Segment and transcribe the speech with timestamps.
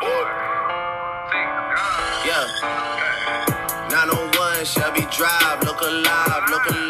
[0.00, 0.24] Boy.
[2.24, 2.46] Yeah.
[3.90, 5.62] 901 Shelby Drive.
[5.64, 6.48] Look alive.
[6.50, 6.88] Look alive.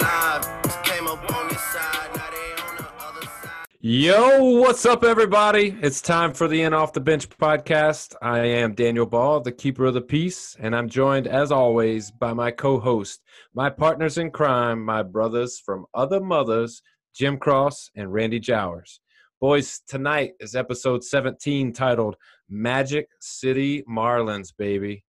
[3.81, 5.77] Yo, what's up, everybody?
[5.81, 8.15] It's time for the In Off the Bench podcast.
[8.21, 12.33] I am Daniel Ball, the keeper of the peace, and I'm joined, as always, by
[12.33, 13.23] my co host,
[13.55, 16.83] my partners in crime, my brothers from other mothers,
[17.19, 19.01] Jim Cross and Randy Jowers.
[19.41, 22.15] Boys, tonight is episode 17 titled
[22.49, 25.05] Magic City Marlins, baby.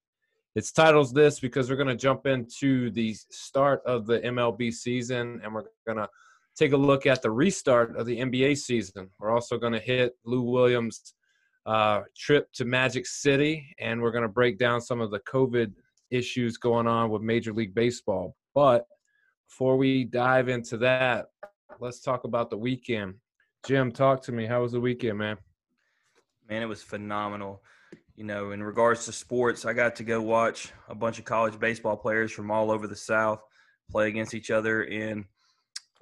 [0.56, 5.40] It's titled this because we're going to jump into the start of the MLB season
[5.44, 6.10] and we're going to
[6.58, 9.12] take a look at the restart of the NBA season.
[9.20, 11.14] We're also going to hit Lou Williams'
[11.68, 15.74] uh, trip to Magic City, and we're going to break down some of the COVID
[16.10, 18.36] issues going on with Major League Baseball.
[18.56, 18.88] But
[19.48, 21.28] before we dive into that,
[21.80, 23.16] let's talk about the weekend.
[23.66, 24.46] Jim, talk to me.
[24.46, 25.38] How was the weekend, man?
[26.50, 27.62] Man, it was phenomenal.
[28.16, 31.58] You know, in regards to sports, I got to go watch a bunch of college
[31.60, 33.42] baseball players from all over the South
[33.90, 35.26] play against each other in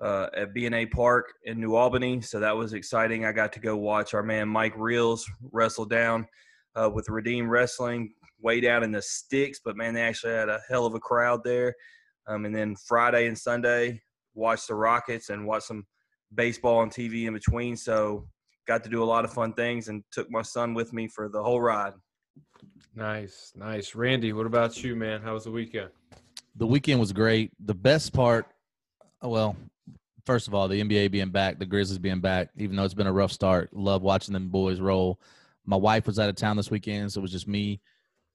[0.02, 2.22] uh, at B&A Park in New Albany.
[2.22, 3.26] So that was exciting.
[3.26, 6.28] I got to go watch our man Mike Reels wrestle down
[6.76, 9.60] uh, with Redeem Wrestling way down in the sticks.
[9.64, 11.76] But man, they actually had a hell of a crowd there.
[12.28, 14.02] Um, and then Friday and Sunday,
[14.38, 15.86] watched the Rockets and watched some
[16.34, 17.76] baseball on TV in between.
[17.76, 18.28] So
[18.68, 21.28] got to do a lot of fun things and took my son with me for
[21.30, 21.94] the whole ride.
[22.96, 23.96] Nice, nice.
[23.96, 25.22] Randy, what about you, man?
[25.22, 25.90] How was the weekend?
[26.58, 27.52] the weekend was great.
[27.64, 28.48] The best part,
[29.22, 29.56] well,
[30.26, 33.08] first of all, the NBA being back, the Grizzlies being back, even though it's been
[33.08, 33.70] a rough start.
[33.74, 35.20] Love watching them boys roll.
[35.66, 37.80] My wife was out of town this weekend, so it was just me,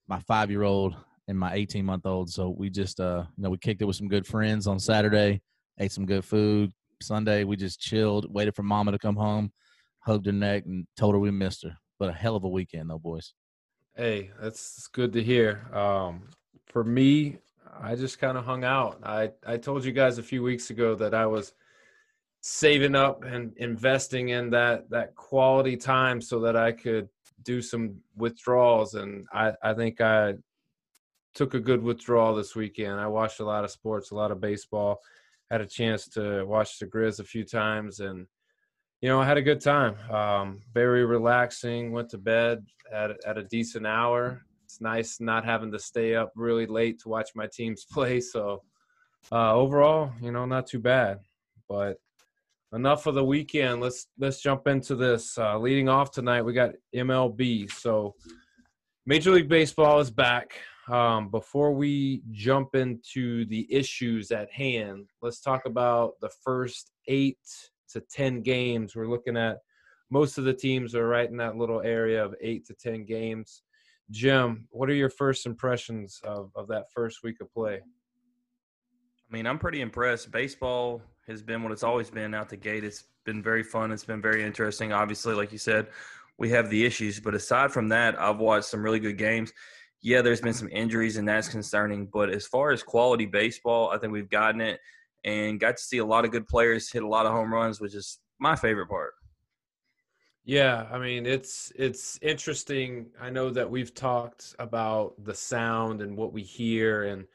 [0.07, 0.95] my five year old,
[1.27, 2.31] and my 18 month old.
[2.31, 5.43] So we just, uh, you know, we kicked it with some good friends on Saturday,
[5.79, 6.73] ate some good food.
[7.01, 9.53] Sunday, we just chilled, waited for mama to come home,
[10.01, 11.77] hugged her neck, and told her we missed her.
[11.99, 13.35] But a hell of a weekend, though, boys.
[13.97, 15.69] Hey, that's good to hear.
[15.73, 16.29] Um,
[16.67, 17.39] for me,
[17.81, 19.01] I just kind of hung out.
[19.03, 21.53] I, I told you guys a few weeks ago that I was
[22.41, 27.09] saving up and investing in that that quality time so that I could
[27.45, 30.35] do some withdrawals and I, I think I
[31.35, 33.01] took a good withdrawal this weekend.
[33.01, 35.01] I watched a lot of sports, a lot of baseball.
[35.53, 38.27] Had a chance to watch the Grizz a few times and
[39.03, 39.97] you know, I had a good time.
[40.11, 41.91] Um, very relaxing.
[41.91, 44.43] Went to bed at at a decent hour.
[44.65, 48.21] It's nice not having to stay up really late to watch my teams play.
[48.21, 48.63] So
[49.31, 51.19] uh, overall, you know, not too bad.
[51.69, 51.99] But
[52.73, 53.81] enough of the weekend.
[53.81, 55.37] Let's let's jump into this.
[55.37, 57.71] Uh, leading off tonight, we got MLB.
[57.73, 58.15] So
[59.05, 60.61] Major League Baseball is back.
[60.89, 67.39] Um, before we jump into the issues at hand, let's talk about the first eight
[67.91, 68.97] to 10 games.
[68.97, 69.59] We're looking at
[70.11, 73.63] most of the teams are right in that little area of eight to 10 games.
[74.11, 77.77] Jim, what are your first impressions of, of that first week of play?
[77.77, 80.31] I mean, I'm pretty impressed.
[80.31, 82.85] Baseball has been what it's always been out the gate.
[82.85, 83.93] It's been very fun.
[83.93, 84.93] It's been very interesting.
[84.93, 85.87] Obviously, like you said,
[86.39, 89.53] we have the issues, but aside from that, I've watched some really good games.
[90.03, 92.07] Yeah, there's been some injuries, and that's concerning.
[92.07, 94.81] But as far as quality baseball, I think we've gotten it
[95.25, 97.81] and got to see a lot of good players hit a lot of home runs,
[97.81, 99.15] which is my favorite part.
[100.45, 103.07] Yeah, I mean it's it's interesting.
[103.21, 107.27] I know that we've talked about the sound and what we hear, and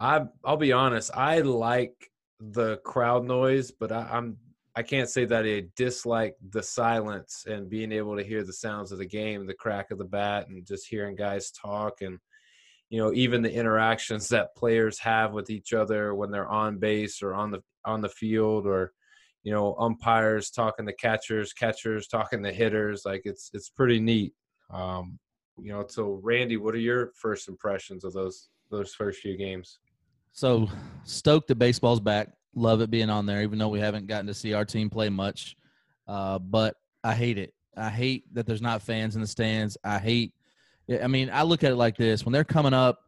[0.00, 4.38] I I'll be honest, I like the crowd noise, but I, I'm
[4.78, 8.92] I can't say that I dislike the silence and being able to hear the sounds
[8.92, 12.20] of the game, the crack of the bat, and just hearing guys talk and
[12.88, 17.22] you know even the interactions that players have with each other when they're on base
[17.22, 18.92] or on the on the field or
[19.42, 24.32] you know umpires talking to catchers catchers talking to hitters like it's it's pretty neat
[24.72, 25.18] um
[25.60, 29.80] you know so randy what are your first impressions of those those first few games
[30.32, 30.68] So
[31.02, 32.28] stoked that baseball's back.
[32.58, 35.08] Love it being on there, even though we haven't gotten to see our team play
[35.08, 35.56] much.
[36.06, 36.74] Uh, but
[37.04, 37.54] I hate it.
[37.76, 39.76] I hate that there's not fans in the stands.
[39.84, 40.32] I hate.
[41.02, 42.98] I mean, I look at it like this: when they're coming up,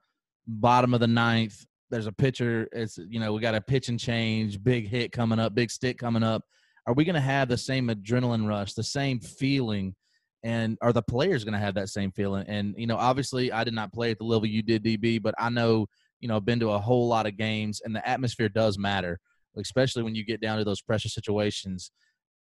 [0.46, 2.68] bottom of the ninth, there's a pitcher.
[2.72, 5.98] It's you know we got a pitch and change, big hit coming up, big stick
[5.98, 6.44] coming up.
[6.86, 9.94] Are we going to have the same adrenaline rush, the same feeling?
[10.42, 12.46] And are the players going to have that same feeling?
[12.46, 15.34] And you know, obviously, I did not play at the level you did, DB, but
[15.38, 15.86] I know
[16.20, 19.18] you know, been to a whole lot of games, and the atmosphere does matter,
[19.56, 21.90] especially when you get down to those pressure situations.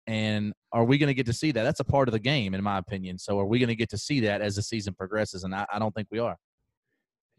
[0.07, 1.63] And are we going to get to see that?
[1.63, 3.19] That's a part of the game, in my opinion.
[3.19, 5.43] So, are we going to get to see that as the season progresses?
[5.43, 6.37] And I, I don't think we are.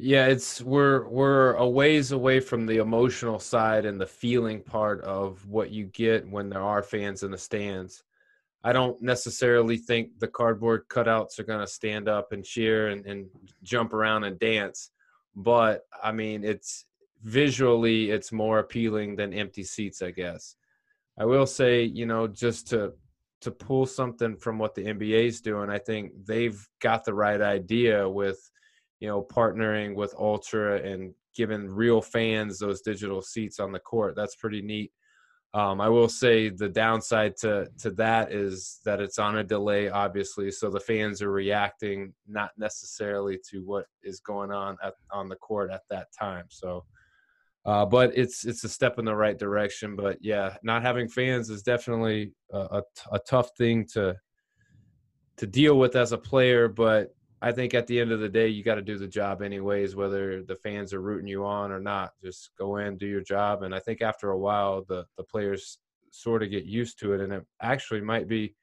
[0.00, 5.00] Yeah, it's we're we're a ways away from the emotional side and the feeling part
[5.00, 8.04] of what you get when there are fans in the stands.
[8.62, 13.06] I don't necessarily think the cardboard cutouts are going to stand up and cheer and,
[13.06, 13.26] and
[13.64, 14.90] jump around and dance.
[15.34, 16.84] But I mean, it's
[17.22, 20.56] visually, it's more appealing than empty seats, I guess.
[21.18, 22.92] I will say, you know, just to
[23.40, 27.40] to pull something from what the NBA is doing, I think they've got the right
[27.40, 28.38] idea with,
[28.98, 34.16] you know, partnering with Ultra and giving real fans those digital seats on the court.
[34.16, 34.90] That's pretty neat.
[35.54, 39.88] Um, I will say the downside to to that is that it's on a delay,
[39.88, 45.28] obviously, so the fans are reacting not necessarily to what is going on at, on
[45.28, 46.44] the court at that time.
[46.50, 46.84] So,
[47.64, 49.96] uh, but it's it's a step in the right direction.
[49.96, 52.82] But yeah, not having fans is definitely a, a,
[53.12, 54.16] a tough thing to
[55.36, 56.68] to deal with as a player.
[56.68, 59.42] But I think at the end of the day, you got to do the job
[59.42, 62.12] anyways, whether the fans are rooting you on or not.
[62.22, 65.78] Just go in, do your job, and I think after a while, the the players
[66.10, 68.54] sort of get used to it, and it actually might be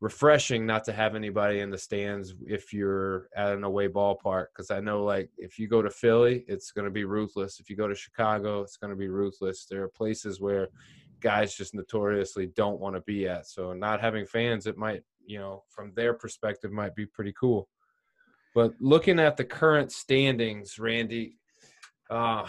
[0.00, 4.70] refreshing not to have anybody in the stands if you're at an away ballpark because
[4.70, 7.60] i know like if you go to philly it's going to be ruthless.
[7.60, 9.66] If you go to chicago it's going to be ruthless.
[9.66, 10.68] There are places where
[11.20, 15.38] guys just notoriously don't want to be at so not having fans it might you
[15.38, 17.68] know from their perspective might be pretty cool.
[18.54, 21.38] But looking at the current standings, Randy,
[22.08, 22.46] uh,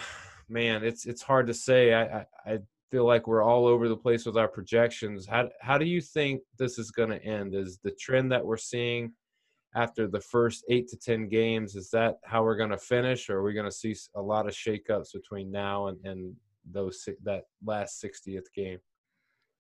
[0.48, 1.94] man, it's it's hard to say.
[1.94, 2.60] I, I, I
[2.96, 5.28] feel like we're all over the place with our projections.
[5.28, 7.54] How how do you think this is going to end?
[7.54, 9.12] Is the trend that we're seeing
[9.76, 13.40] after the first eight to ten games is that how we're going to finish, or
[13.40, 16.34] are we going to see a lot of shakeups between now and and
[16.72, 18.80] those that last 60th game?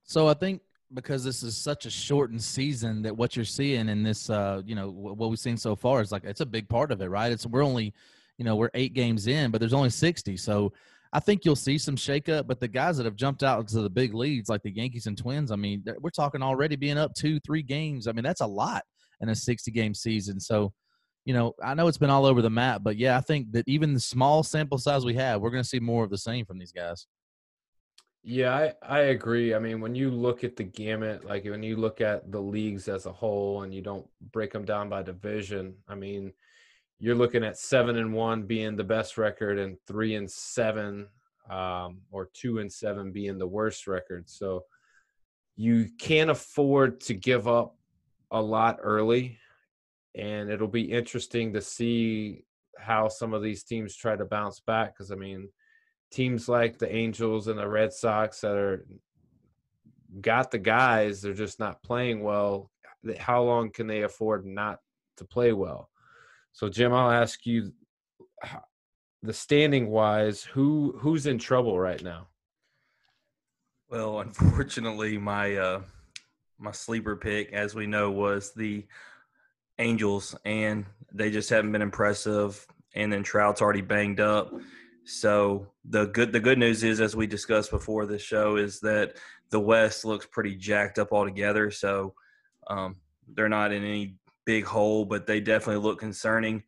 [0.03, 0.61] So I think
[0.93, 4.75] because this is such a shortened season that what you're seeing in this uh you
[4.75, 7.31] know what we've seen so far is like it's a big part of it right
[7.31, 7.91] it's we're only
[8.37, 10.71] you know we're eight games in but there's only 60 so
[11.15, 13.89] i think you'll see some shakeup but the guys that have jumped out to the
[13.89, 17.39] big leads like the yankees and twins i mean we're talking already being up two
[17.45, 18.07] three games.
[18.07, 18.83] I mean that's a lot
[19.21, 20.39] in a 60 game season.
[20.39, 20.73] So
[21.23, 23.67] you know i know it's been all over the map but yeah i think that
[23.67, 26.45] even the small sample size we have we're going to see more of the same
[26.45, 27.07] from these guys.
[28.27, 29.53] Yeah, I, I agree.
[29.53, 32.87] I mean, when you look at the gamut, like when you look at the leagues
[32.87, 36.33] as a whole and you don't break them down by division, I mean,
[36.99, 41.07] you're looking at seven and one being the best record and three and seven
[41.49, 44.29] um, or two and seven being the worst record.
[44.29, 44.63] So
[45.55, 47.75] you can't afford to give up
[48.31, 49.37] a lot early.
[50.15, 52.45] And it'll be interesting to see
[52.77, 54.93] how some of these teams try to bounce back.
[54.93, 55.49] Because, I mean,
[56.11, 58.85] teams like the Angels and the Red Sox that are
[60.21, 62.71] got the guys, they're just not playing well.
[63.19, 64.79] How long can they afford not
[65.17, 65.89] to play well?
[66.55, 67.73] So, Jim, I'll ask you,
[69.21, 72.27] the standing wise, who who's in trouble right now?
[73.89, 75.81] Well, unfortunately, my uh,
[76.57, 78.85] my sleeper pick, as we know, was the
[79.79, 82.65] Angels, and they just haven't been impressive.
[82.93, 84.53] And then Trout's already banged up.
[85.03, 89.17] So the good the good news is, as we discussed before this show, is that
[89.49, 91.69] the West looks pretty jacked up altogether.
[91.69, 92.13] So
[92.67, 92.95] um,
[93.27, 96.63] they're not in any big hole, but they definitely look concerning.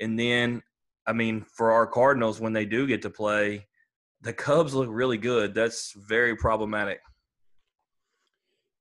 [0.00, 0.62] And then,
[1.06, 3.66] I mean, for our Cardinals, when they do get to play,
[4.22, 5.54] the Cubs look really good.
[5.54, 7.00] That's very problematic.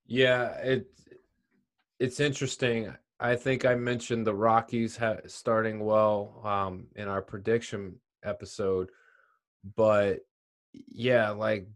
[0.06, 0.88] Yeah, it
[2.00, 2.94] it's interesting.
[3.20, 8.90] I think I mentioned the Rockies ha- starting well um, in our prediction episode
[9.76, 10.20] but
[10.74, 11.68] yeah, like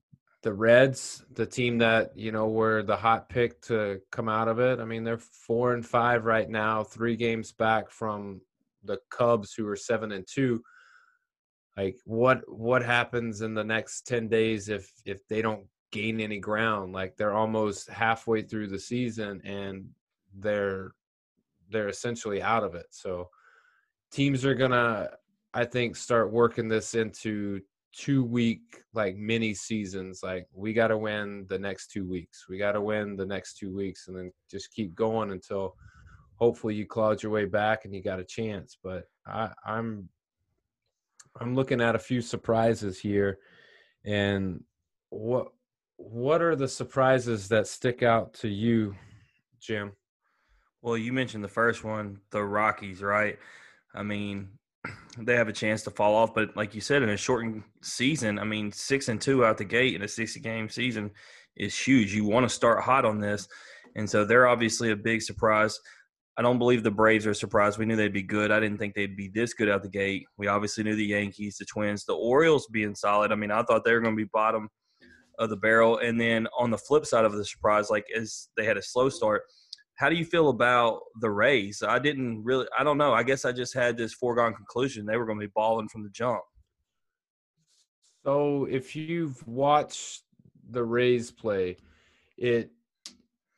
[0.44, 4.60] the Reds, the team that you know were the hot pick to come out of
[4.60, 4.80] it.
[4.80, 8.42] I mean, they're four and five right now, three games back from
[8.84, 10.62] the Cubs, who are seven and two.
[11.78, 16.40] Like, what what happens in the next ten days if if they don't gain any
[16.40, 16.92] ground?
[16.92, 19.86] Like, they're almost halfway through the season and
[20.38, 20.92] they're
[21.70, 22.88] they're essentially out of it.
[22.92, 23.30] So,
[24.12, 25.12] teams are gonna,
[25.54, 27.62] I think, start working this into
[27.96, 32.58] two week like mini seasons like we got to win the next two weeks we
[32.58, 35.76] got to win the next two weeks and then just keep going until
[36.38, 40.10] hopefully you clawed your way back and you got a chance but i i'm
[41.40, 43.38] i'm looking at a few surprises here
[44.06, 44.64] and
[45.10, 45.50] what
[45.98, 48.96] what are the surprises that stick out to you
[49.60, 49.92] jim?
[50.82, 53.38] Well you mentioned the first one the rockies right?
[53.94, 54.50] I mean
[55.18, 56.34] they have a chance to fall off.
[56.34, 59.66] But like you said, in a shortened season, I mean, six and two out the
[59.66, 61.12] gate in a 60 game season
[61.56, 62.14] is huge.
[62.14, 63.48] You want to start hot on this.
[63.96, 65.80] And so they're obviously a big surprise.
[66.36, 67.78] I don't believe the Braves are surprised.
[67.78, 68.50] We knew they'd be good.
[68.50, 70.26] I didn't think they'd be this good out the gate.
[70.38, 73.32] We obviously knew the Yankees, the Twins, the Orioles being solid.
[73.32, 74.68] I mean, I thought they were going to be bottom
[75.38, 76.00] of the barrel.
[76.00, 79.10] And then on the flip side of the surprise, like as they had a slow
[79.10, 79.44] start,
[80.04, 81.82] how do you feel about the Rays?
[81.82, 83.14] I didn't really, I don't know.
[83.14, 86.04] I guess I just had this foregone conclusion they were going to be balling from
[86.04, 86.42] the jump.
[88.26, 90.24] So if you've watched
[90.70, 91.78] the Rays play,
[92.38, 92.70] it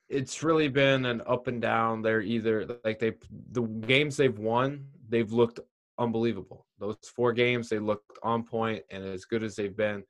[0.08, 2.04] it's really been an up and down.
[2.04, 3.14] They're either like they
[3.52, 5.60] the games they've won, they've looked
[5.98, 6.68] unbelievable.
[6.78, 10.04] Those four games they looked on point and as good as they've been.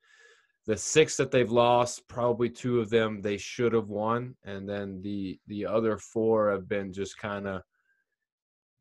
[0.68, 5.02] The six that they've lost, probably two of them they should have won, and then
[5.02, 7.62] the the other four have been just kind of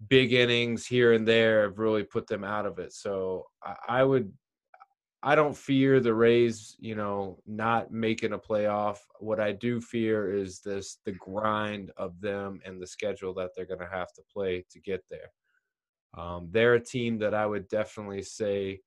[0.09, 2.93] big innings here and there have really put them out of it.
[2.93, 4.33] So I, I would
[5.27, 8.99] I don't fear the Rays, you know, not making a playoff.
[9.21, 13.65] What I do fear is this the grind of them and the schedule that they're
[13.65, 15.33] going to have to play to get there.
[16.13, 18.81] Um, they're a team that I would definitely say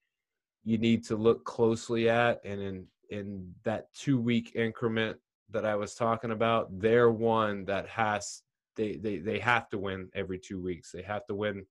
[0.68, 5.18] you need to look closely at, and in in that two week increment
[5.50, 8.42] that I was talking about, they're one that has
[8.76, 10.92] they they they have to win every two weeks.
[10.92, 11.66] They have to win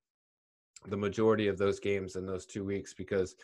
[0.88, 3.36] the majority of those games in those two weeks because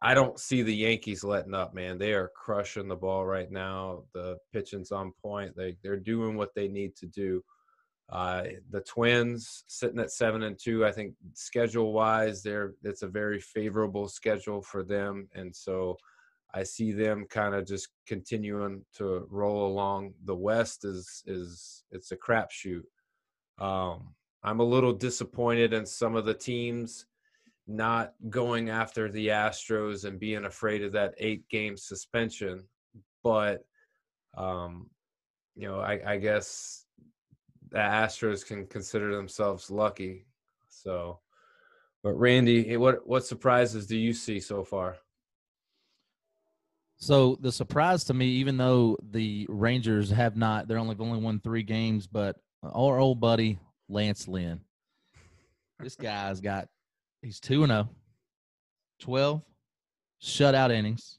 [0.00, 1.98] I don't see the Yankees letting up, man.
[1.98, 4.04] They are crushing the ball right now.
[4.14, 5.54] The pitching's on point.
[5.54, 7.44] They they're doing what they need to do.
[8.10, 10.84] Uh, the Twins sitting at seven and two.
[10.84, 15.96] I think schedule wise, they're it's a very favorable schedule for them, and so
[16.54, 20.12] I see them kind of just continuing to roll along.
[20.24, 22.82] The West is is it's a crapshoot.
[23.58, 27.06] Um, I'm a little disappointed in some of the teams
[27.66, 32.64] not going after the Astros and being afraid of that eight game suspension.
[33.22, 33.64] But,
[34.36, 34.90] um,
[35.54, 36.81] you know, I, I guess
[37.72, 40.26] the Astros can consider themselves lucky.
[40.68, 41.20] So,
[42.02, 44.96] but Randy, eh, what what surprises do you see so far?
[46.96, 51.40] So the surprise to me, even though the Rangers have not, they're only only won
[51.40, 54.60] three games, but our old buddy Lance Lynn,
[55.80, 56.68] this guy's got
[57.22, 57.88] He's 2 0,
[58.98, 59.42] 12
[60.20, 61.18] shutout innings.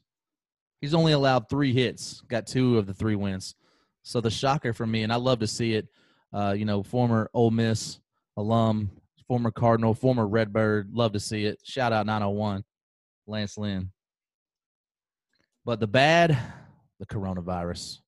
[0.82, 3.54] He's only allowed three hits, got two of the three wins.
[4.02, 5.88] So the shocker for me, and I love to see it,
[6.34, 8.00] uh, you know, former Ole Miss
[8.36, 8.90] alum,
[9.26, 11.58] former Cardinal, former Redbird, love to see it.
[11.64, 12.64] Shout out 901,
[13.26, 13.90] Lance Lynn.
[15.64, 16.36] But the bad,
[16.98, 18.00] the coronavirus.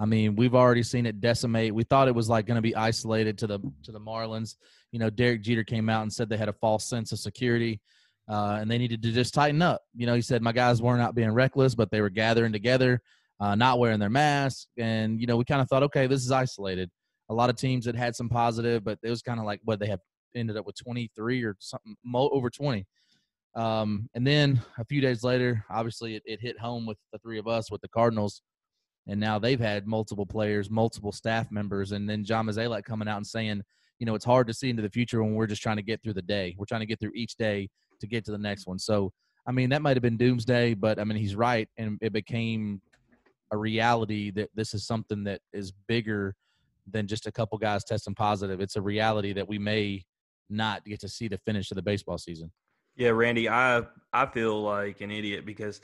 [0.00, 1.72] I mean, we've already seen it decimate.
[1.72, 4.56] We thought it was like going to be isolated to the to the Marlins
[4.92, 7.80] you know, Derek Jeter came out and said they had a false sense of security
[8.28, 9.82] uh, and they needed to just tighten up.
[9.96, 12.52] You know, he said my guys were not out being reckless, but they were gathering
[12.52, 13.00] together,
[13.40, 14.68] uh, not wearing their masks.
[14.76, 16.90] And, you know, we kind of thought, okay, this is isolated.
[17.32, 19.78] A lot of teams that had some positive, but it was kind of like what
[19.78, 20.00] they have
[20.34, 22.86] ended up with 23 or something over 20.
[23.54, 27.38] Um, and then a few days later, obviously it, it hit home with the three
[27.38, 28.42] of us with the Cardinals.
[29.06, 33.16] And now they've had multiple players, multiple staff members, and then John Mozeliak coming out
[33.16, 33.62] and saying–
[34.02, 36.02] you know, it's hard to see into the future when we're just trying to get
[36.02, 36.56] through the day.
[36.58, 37.68] We're trying to get through each day
[38.00, 38.80] to get to the next one.
[38.80, 39.12] So,
[39.46, 41.68] I mean, that might have been doomsday, but I mean, he's right.
[41.76, 42.82] And it became
[43.52, 46.34] a reality that this is something that is bigger
[46.90, 48.60] than just a couple guys testing positive.
[48.60, 50.04] It's a reality that we may
[50.50, 52.50] not get to see the finish of the baseball season.
[52.96, 55.80] Yeah, Randy, I I feel like an idiot because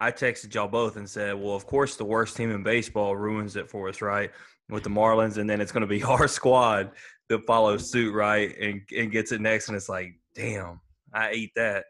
[0.00, 3.56] I texted y'all both and said, "Well, of course, the worst team in baseball ruins
[3.56, 4.30] it for us, right?
[4.68, 6.92] With the Marlins, and then it's going to be our squad
[7.28, 10.80] that follows suit, right, and and gets it next, and it's like, damn,
[11.12, 11.84] I ate that.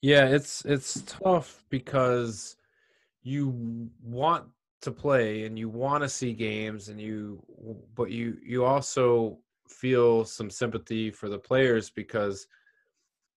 [0.00, 2.56] Yeah, it's it's tough because
[3.22, 4.46] you want
[4.80, 7.42] to play and you want to see games and you
[7.94, 12.46] but you you also feel some sympathy for the players because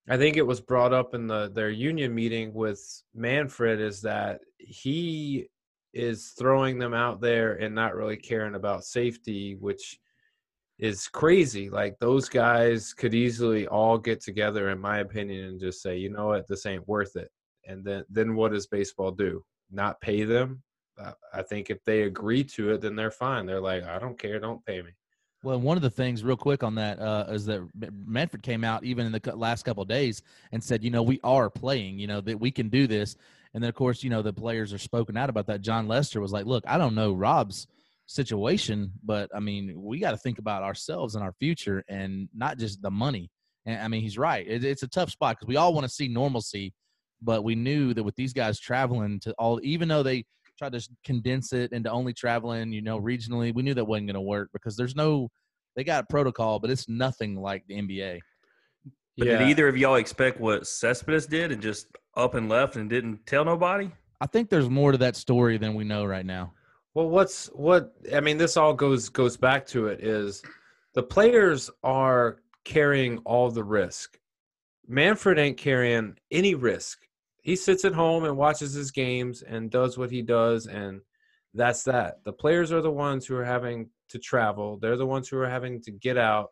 [0.09, 2.81] I think it was brought up in the their union meeting with
[3.13, 5.47] Manfred is that he
[5.93, 9.99] is throwing them out there and not really caring about safety, which
[10.79, 11.69] is crazy.
[11.69, 16.09] Like those guys could easily all get together, in my opinion, and just say, you
[16.09, 17.29] know what, this ain't worth it.
[17.67, 19.43] And then then what does baseball do?
[19.69, 20.63] Not pay them?
[21.33, 23.45] I think if they agree to it, then they're fine.
[23.45, 24.91] They're like, I don't care, don't pay me.
[25.43, 27.67] Well, one of the things, real quick on that, uh, is that
[28.05, 31.49] Manfred came out even in the last couple days and said, you know, we are
[31.49, 33.15] playing, you know, that we can do this.
[33.53, 35.61] And then, of course, you know, the players are spoken out about that.
[35.61, 37.67] Jon Lester was like, look, I don't know Rob's–
[38.11, 42.57] situation, but I mean, we got to think about ourselves and our future and not
[42.57, 43.29] just the money.
[43.65, 44.45] And I mean, he's right.
[44.47, 46.73] It, it's a tough spot because we all want to see normalcy,
[47.21, 50.25] but we knew that with these guys traveling to all, even though they
[50.61, 54.13] tried to condense it into only traveling, you know, regionally, we knew that wasn't going
[54.13, 55.27] to work because there's no,
[55.75, 58.19] they got a protocol, but it's nothing like the NBA.
[59.17, 59.37] But yeah.
[59.39, 63.25] did either of y'all expect what Cespedes did and just up and left and didn't
[63.25, 63.89] tell nobody?
[64.21, 66.53] I think there's more to that story than we know right now.
[66.93, 67.93] Well, what's what?
[68.13, 70.01] I mean, this all goes goes back to it.
[70.01, 70.43] Is
[70.93, 74.19] the players are carrying all the risk.
[74.87, 76.99] Manfred ain't carrying any risk.
[77.41, 81.01] He sits at home and watches his games and does what he does, and
[81.53, 82.23] that's that.
[82.23, 84.77] The players are the ones who are having to travel.
[84.79, 86.49] They're the ones who are having to get out.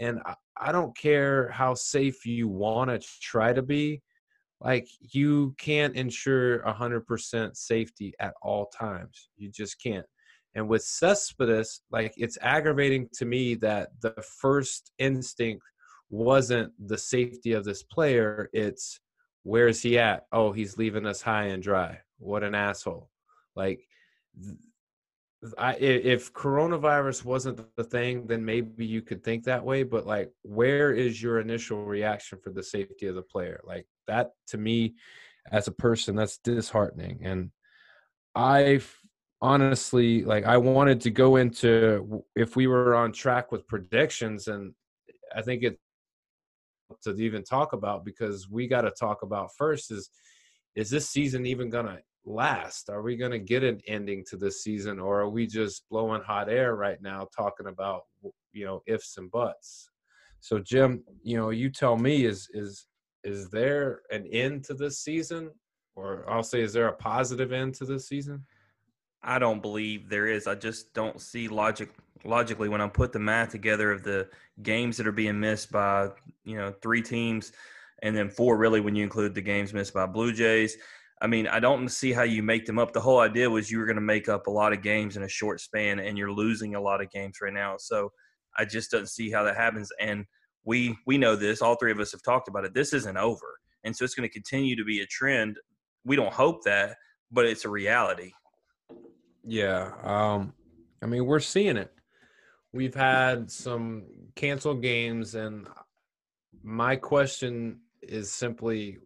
[0.00, 4.02] And I, I don't care how safe you want to try to be
[4.60, 10.06] like you can't ensure 100% safety at all times you just can't
[10.54, 15.62] and with cespedes like it's aggravating to me that the first instinct
[16.10, 19.00] wasn't the safety of this player it's
[19.44, 23.08] where is he at oh he's leaving us high and dry what an asshole
[23.54, 23.86] like
[25.58, 29.82] I, if coronavirus wasn't the thing, then maybe you could think that way.
[29.82, 33.60] But like, where is your initial reaction for the safety of the player?
[33.64, 34.94] Like that to me,
[35.50, 37.20] as a person, that's disheartening.
[37.22, 37.50] And
[38.34, 38.80] I
[39.40, 44.72] honestly, like, I wanted to go into if we were on track with predictions, and
[45.36, 45.78] I think it
[47.02, 50.10] to even talk about because we got to talk about first is
[50.74, 52.88] is this season even gonna last?
[52.88, 56.22] Are we going to get an ending to this season, or are we just blowing
[56.22, 58.02] hot air right now, talking about
[58.52, 59.90] you know ifs and buts?
[60.40, 62.86] So, Jim, you know, you tell me is is
[63.22, 65.50] is there an end to this season,
[65.96, 68.44] or I'll say, is there a positive end to this season?
[69.24, 70.46] I don't believe there is.
[70.46, 71.90] I just don't see logic
[72.24, 74.28] logically when I put the math together of the
[74.62, 76.10] games that are being missed by
[76.44, 77.52] you know three teams,
[78.02, 80.76] and then four really when you include the games missed by Blue Jays.
[81.22, 82.92] I mean, I don't see how you make them up.
[82.92, 85.22] The whole idea was you were going to make up a lot of games in
[85.22, 87.76] a short span, and you're losing a lot of games right now.
[87.78, 88.12] So
[88.58, 89.90] I just don't see how that happens.
[90.00, 90.26] And
[90.64, 91.62] we we know this.
[91.62, 92.74] All three of us have talked about it.
[92.74, 95.56] This isn't over, and so it's going to continue to be a trend.
[96.04, 96.96] We don't hope that,
[97.30, 98.32] but it's a reality.
[99.46, 100.54] Yeah, um,
[101.02, 101.92] I mean, we're seeing it.
[102.72, 105.68] We've had some canceled games, and
[106.62, 108.98] my question is simply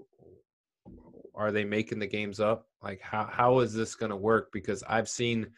[1.34, 2.66] are they making the games up?
[2.82, 4.50] Like how how is this going to work?
[4.52, 5.48] Because I've seen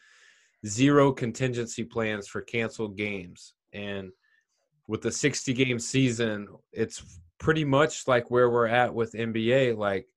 [0.65, 4.11] zero contingency plans for canceled games, and
[4.87, 9.77] with the 60 game season, it's pretty much like where we're at with NBA.
[9.77, 10.07] Like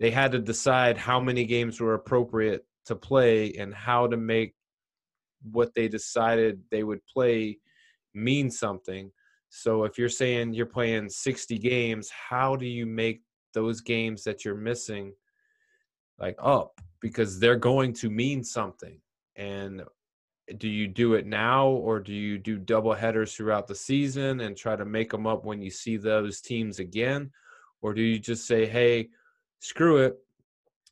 [0.00, 4.54] they had to decide how many games were appropriate to play and how to make
[5.50, 7.58] what they decided they would play
[8.14, 9.10] mean something.
[9.50, 14.44] So if you're saying you're playing 60 games, how do you make those games that
[14.44, 15.12] you're missing
[16.18, 16.80] like up?
[17.00, 19.00] Because they're going to mean something.
[19.36, 19.82] And
[20.58, 24.56] do you do it now or do you do double headers throughout the season and
[24.56, 27.30] try to make them up when you see those teams again?
[27.80, 29.08] Or do you just say hey
[29.60, 30.18] screw it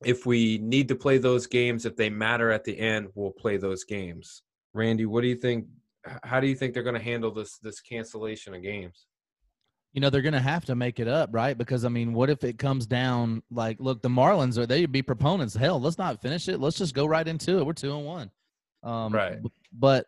[0.07, 3.57] if we need to play those games if they matter at the end we'll play
[3.57, 4.43] those games
[4.75, 5.67] randy what do you think
[6.25, 9.07] how do you think they're going to handle this this cancellation of games
[9.93, 11.57] you know they're going to have to make it up, right?
[11.57, 15.03] Because I mean, what if it comes down like, look, the Marlins are they'd be
[15.03, 15.55] proponents.
[15.55, 16.61] Hell, let's not finish it.
[16.61, 17.67] Let's just go right into it.
[17.67, 18.31] We're two and one.
[18.83, 19.39] Um, right.
[19.73, 20.07] But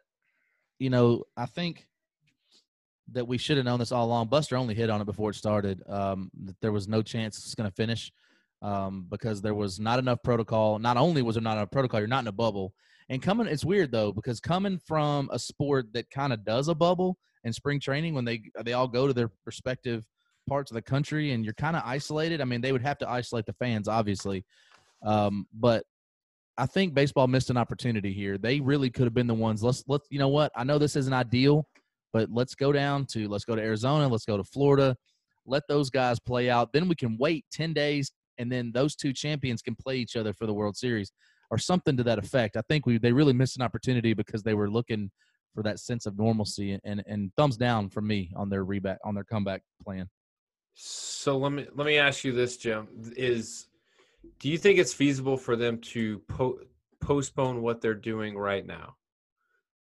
[0.78, 1.86] you know, I think
[3.12, 4.28] that we should have known this all along.
[4.28, 5.82] Buster Olney hit on it before it started.
[5.86, 8.10] Um, that there was no chance it's going to finish
[8.64, 10.78] um, because there was not enough protocol.
[10.78, 12.72] Not only was there not enough protocol, you're not in a bubble.
[13.10, 16.74] And coming, it's weird though because coming from a sport that kind of does a
[16.74, 20.06] bubble in spring training when they they all go to their respective
[20.48, 22.40] parts of the country and you're kind of isolated.
[22.40, 24.44] I mean, they would have to isolate the fans, obviously,
[25.04, 25.84] um, but
[26.56, 28.38] I think baseball missed an opportunity here.
[28.38, 29.62] They really could have been the ones.
[29.62, 30.50] Let's let's you know what?
[30.56, 31.66] I know this isn't ideal,
[32.14, 34.96] but let's go down to let's go to Arizona, let's go to Florida,
[35.44, 36.72] let those guys play out.
[36.72, 40.32] Then we can wait ten days, and then those two champions can play each other
[40.32, 41.12] for the World Series
[41.50, 42.56] or something to that effect.
[42.56, 45.10] I think we they really missed an opportunity because they were looking
[45.54, 49.14] for that sense of normalcy and and thumbs down from me on their reback on
[49.14, 50.08] their comeback plan.
[50.74, 53.68] So let me let me ask you this, Jim: Is
[54.40, 56.60] do you think it's feasible for them to po-
[57.00, 58.96] postpone what they're doing right now?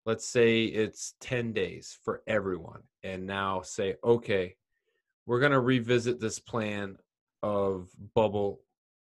[0.04, 4.56] Let's say it's ten days for everyone, and now say, okay,
[5.26, 6.96] we're going to revisit this plan
[7.42, 8.60] of bubble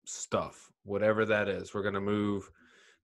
[0.06, 1.74] stuff, whatever that is.
[1.74, 2.50] We're going to move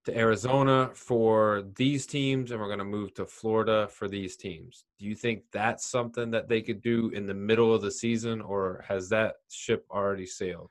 [0.05, 4.85] to Arizona for these teams and we're going to move to Florida for these teams.
[4.97, 8.41] Do you think that's something that they could do in the middle of the season
[8.41, 10.69] or has that ship already sailed?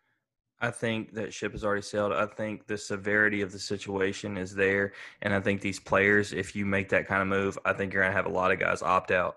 [0.60, 2.12] I think that ship has already sailed.
[2.12, 4.92] I think the severity of the situation is there.
[5.22, 8.02] And I think these players, if you make that kind of move, I think you're
[8.02, 9.36] going to have a lot of guys opt out.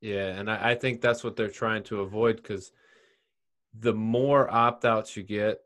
[0.00, 0.28] Yeah.
[0.28, 2.72] And I, I think that's what they're trying to avoid because
[3.80, 5.60] the more opt outs you get,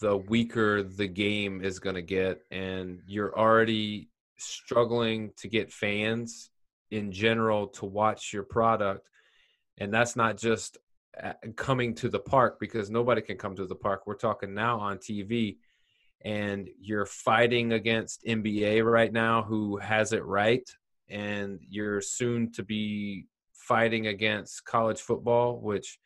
[0.00, 4.08] the weaker the game is going to get and you're already
[4.38, 6.50] struggling to get fans
[6.90, 9.10] in general to watch your product.
[9.76, 10.78] And that's not just
[11.22, 14.06] uh, coming to the park because nobody can come to the park.
[14.06, 15.58] We're talking now on TV
[16.24, 20.68] and you're fighting against NBA right now who has it right
[21.08, 25.98] and you're soon to be fighting against college football which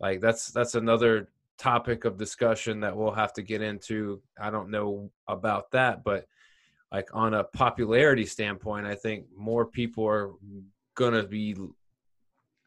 [0.00, 1.28] like that's that's another
[1.58, 4.20] topic of discussion that we'll have to get into.
[4.40, 6.26] I don't know about that, but
[6.92, 10.30] like on a popularity standpoint, I think more people are
[10.94, 11.56] going to be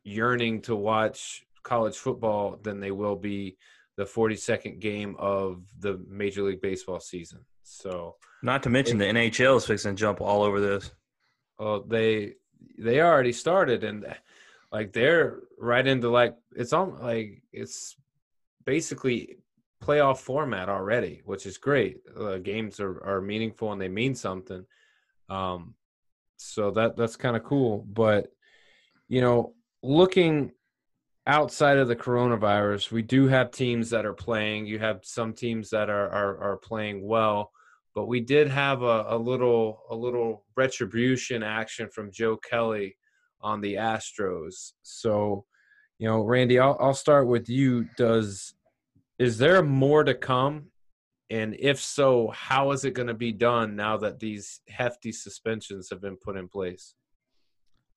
[0.03, 3.57] yearning to watch college football than they will be
[3.95, 7.39] the 42nd game of the Major League Baseball season.
[7.63, 10.91] So, not to mention it, the NHL is fixing to jump all over this.
[11.59, 12.35] Oh, they
[12.77, 14.05] they already started and
[14.71, 17.95] like they're right into like it's all like it's
[18.65, 19.37] basically
[19.83, 21.97] playoff format already, which is great.
[22.17, 24.65] Uh, games are, are meaningful and they mean something.
[25.29, 25.75] Um,
[26.37, 27.85] so that that's kind of cool.
[27.91, 28.27] But
[29.07, 30.51] you know, looking
[31.25, 34.67] outside of the coronavirus, we do have teams that are playing.
[34.67, 37.51] You have some teams that are are, are playing well,
[37.95, 42.95] but we did have a, a little a little retribution action from Joe Kelly
[43.41, 44.73] on the Astros.
[44.83, 45.45] So,
[45.97, 47.87] you know, Randy, I'll, I'll start with you.
[47.97, 48.53] Does
[49.17, 50.67] is there more to come?
[51.29, 55.89] And if so, how is it going to be done now that these hefty suspensions
[55.91, 56.95] have been put in place?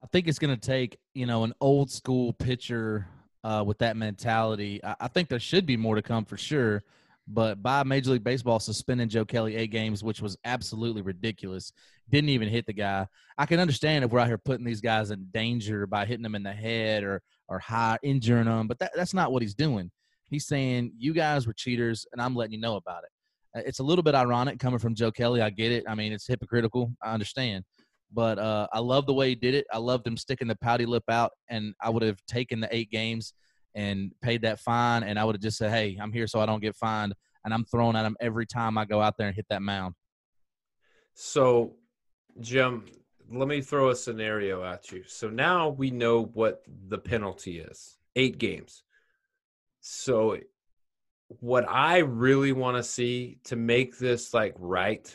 [0.02, 3.06] I think it's going to take, you know, an old school pitcher
[3.44, 4.80] uh, with that mentality.
[4.84, 6.82] I, I think there should be more to come for sure.
[7.28, 11.72] But by Major League Baseball suspending Joe Kelly eight games, which was absolutely ridiculous,
[12.10, 13.06] didn't even hit the guy.
[13.38, 16.34] I can understand if we're out here putting these guys in danger by hitting them
[16.34, 19.90] in the head or or high injuring them, but that, that's not what he's doing.
[20.24, 23.10] He's saying you guys were cheaters, and I'm letting you know about it.
[23.58, 25.42] Uh, it's a little bit ironic coming from Joe Kelly.
[25.42, 25.84] I get it.
[25.86, 26.92] I mean, it's hypocritical.
[27.02, 27.64] I understand,
[28.12, 29.66] but uh, I love the way he did it.
[29.72, 32.90] I loved him sticking the pouty lip out, and I would have taken the eight
[32.90, 33.34] games
[33.74, 36.46] and paid that fine, and I would have just said, "Hey, I'm here so I
[36.46, 39.36] don't get fined," and I'm throwing at him every time I go out there and
[39.36, 39.94] hit that mound.
[41.14, 41.76] So,
[42.40, 42.86] Jim,
[43.30, 45.04] let me throw a scenario at you.
[45.06, 48.82] So now we know what the penalty is: eight games.
[49.80, 50.38] So
[51.40, 55.14] what I really want to see to make this like right,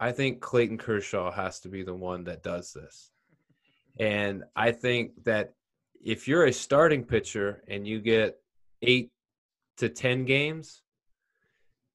[0.00, 3.10] I think Clayton Kershaw has to be the one that does this.
[4.00, 5.54] And I think that
[6.04, 8.40] if you're a starting pitcher and you get
[8.82, 9.10] 8
[9.78, 10.82] to 10 games,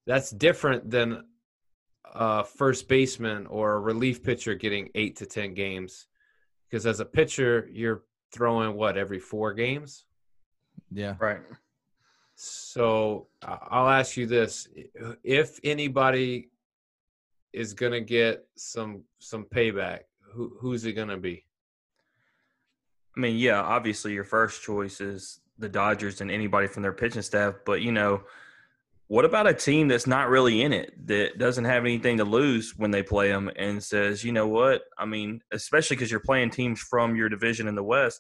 [0.06, 1.24] that's different than
[2.14, 6.08] a first baseman or a relief pitcher getting 8 to 10 games
[6.70, 10.06] because as a pitcher you're throwing what every 4 games?
[10.92, 11.16] Yeah.
[11.20, 11.40] Right.
[12.36, 14.68] So I'll ask you this:
[15.24, 16.50] If anybody
[17.52, 21.46] is going to get some some payback, who who's it going to be?
[23.16, 27.22] I mean, yeah, obviously your first choice is the Dodgers and anybody from their pitching
[27.22, 28.24] staff, but you know,
[29.08, 32.76] what about a team that's not really in it that doesn't have anything to lose
[32.76, 34.82] when they play them and says, you know what?
[34.98, 38.20] I mean, especially because you're playing teams from your division in the West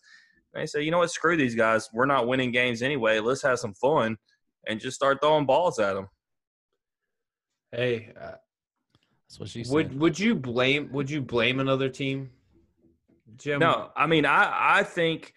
[0.53, 1.89] they say, you know what, screw these guys.
[1.93, 3.19] We're not winning games anyway.
[3.19, 4.17] Let's have some fun
[4.67, 6.07] and just start throwing balls at them.
[7.71, 8.33] Hey, uh,
[9.27, 9.73] that's what she said.
[9.73, 12.29] Would Would you blame Would you blame another team,
[13.37, 13.59] Jim?
[13.59, 15.33] No, I mean, I I think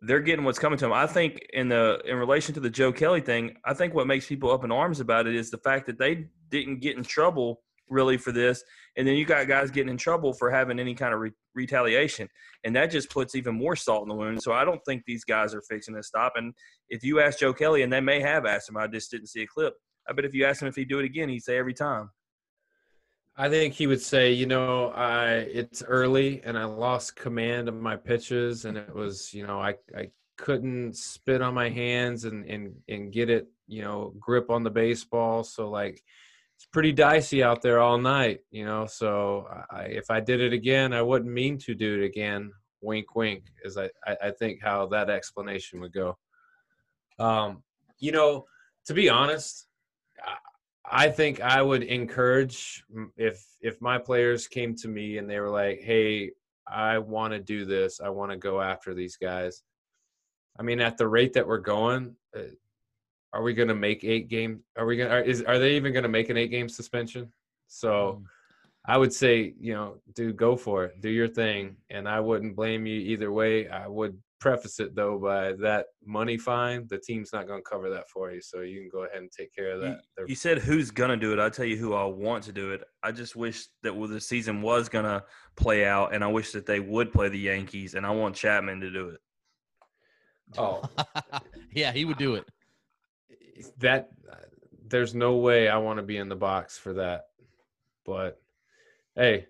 [0.00, 0.92] they're getting what's coming to them.
[0.92, 4.26] I think in the in relation to the Joe Kelly thing, I think what makes
[4.26, 7.62] people up in arms about it is the fact that they didn't get in trouble
[7.90, 8.62] really for this.
[8.96, 12.28] And then you got guys getting in trouble for having any kind of re- retaliation.
[12.64, 14.42] And that just puts even more salt in the wound.
[14.42, 16.34] So I don't think these guys are fixing to stop.
[16.36, 16.52] And
[16.88, 19.42] if you ask Joe Kelly, and they may have asked him, I just didn't see
[19.42, 19.74] a clip.
[20.08, 22.10] I bet if you ask him if he'd do it again, he'd say every time.
[23.40, 27.76] I think he would say, you know, I it's early and I lost command of
[27.76, 32.44] my pitches and it was, you know, I I couldn't spit on my hands and
[32.46, 35.44] and and get it, you know, grip on the baseball.
[35.44, 36.02] So like
[36.56, 38.86] it's pretty dicey out there all night, you know.
[38.86, 42.50] So I, if I did it again, I wouldn't mean to do it again.
[42.80, 46.18] Wink, wink, is I, I, think how that explanation would go.
[47.20, 47.62] Um,
[48.00, 48.46] you know,
[48.86, 49.67] to be honest,
[50.90, 52.84] I think I would encourage
[53.16, 56.32] if if my players came to me and they were like, "Hey,
[56.66, 58.00] I want to do this.
[58.00, 59.62] I want to go after these guys."
[60.58, 62.42] I mean, at the rate that we're going, uh,
[63.32, 64.60] are we going to make eight game?
[64.76, 65.10] Are we going?
[65.10, 67.32] to Is are they even going to make an eight game suspension?
[67.66, 68.24] So, mm.
[68.86, 72.56] I would say, you know, dude, go for it, do your thing, and I wouldn't
[72.56, 73.68] blame you either way.
[73.68, 76.86] I would preface it though by that money fine.
[76.88, 79.30] The team's not going to cover that for you, so you can go ahead and
[79.30, 80.00] take care of that.
[80.16, 81.38] They're- you said who's gonna do it.
[81.38, 82.82] I'll tell you who I want to do it.
[83.02, 85.24] I just wish that well, the season was gonna
[85.56, 88.80] play out, and I wish that they would play the Yankees, and I want Chapman
[88.80, 89.20] to do it.
[90.56, 90.82] oh,
[91.72, 92.44] yeah, he would do it.
[93.78, 94.08] that
[94.86, 97.24] there's no way I want to be in the box for that.
[98.06, 98.40] But
[99.16, 99.46] hey,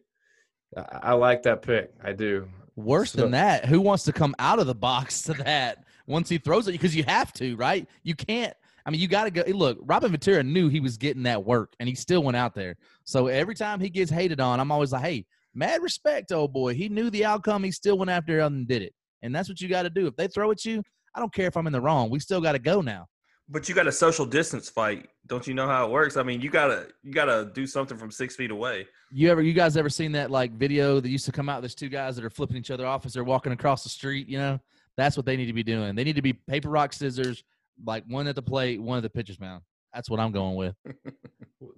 [0.77, 1.93] I, I like that pick.
[2.03, 2.49] I do.
[2.79, 6.29] Worse So- than that, who wants to come out of the box to that once
[6.29, 6.73] he throws it?
[6.73, 7.89] Because you have to, right?
[8.05, 8.55] You can't.
[8.87, 9.43] I mean, you got to go.
[9.49, 12.77] Look, Robin Ventura knew he was getting that work, and he still went out there.
[13.05, 16.75] So every time he gets hated on, I'm always like, "Hey, mad respect, old boy.
[16.75, 17.65] He knew the outcome.
[17.65, 18.95] He still went after it and did it.
[19.23, 20.07] And that's what you got to do.
[20.07, 20.83] If they throw at you,
[21.15, 22.09] I don't care if I'm in the wrong.
[22.11, 23.09] We still got to go now.
[23.49, 25.09] But you got a social distance fight.
[25.27, 26.17] Don't you know how it works?
[26.17, 28.87] I mean, you gotta you gotta do something from six feet away.
[29.11, 31.63] You ever, you guys ever seen that like video that used to come out?
[31.63, 34.29] There's two guys that are flipping each other off as they're walking across the street.
[34.29, 34.61] You know,
[34.99, 35.95] that's what they need to be doing.
[35.95, 37.43] They need to be paper, rock, scissors,
[37.85, 39.63] like one at the plate, one at the pitcher's mound.
[39.95, 40.75] That's what I'm going with.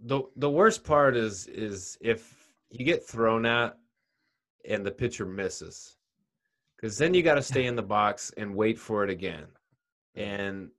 [0.04, 2.34] the The worst part is is if
[2.70, 3.76] you get thrown at
[4.68, 5.96] and the pitcher misses,
[6.76, 9.46] because then you got to stay in the box and wait for it again.
[10.14, 10.70] And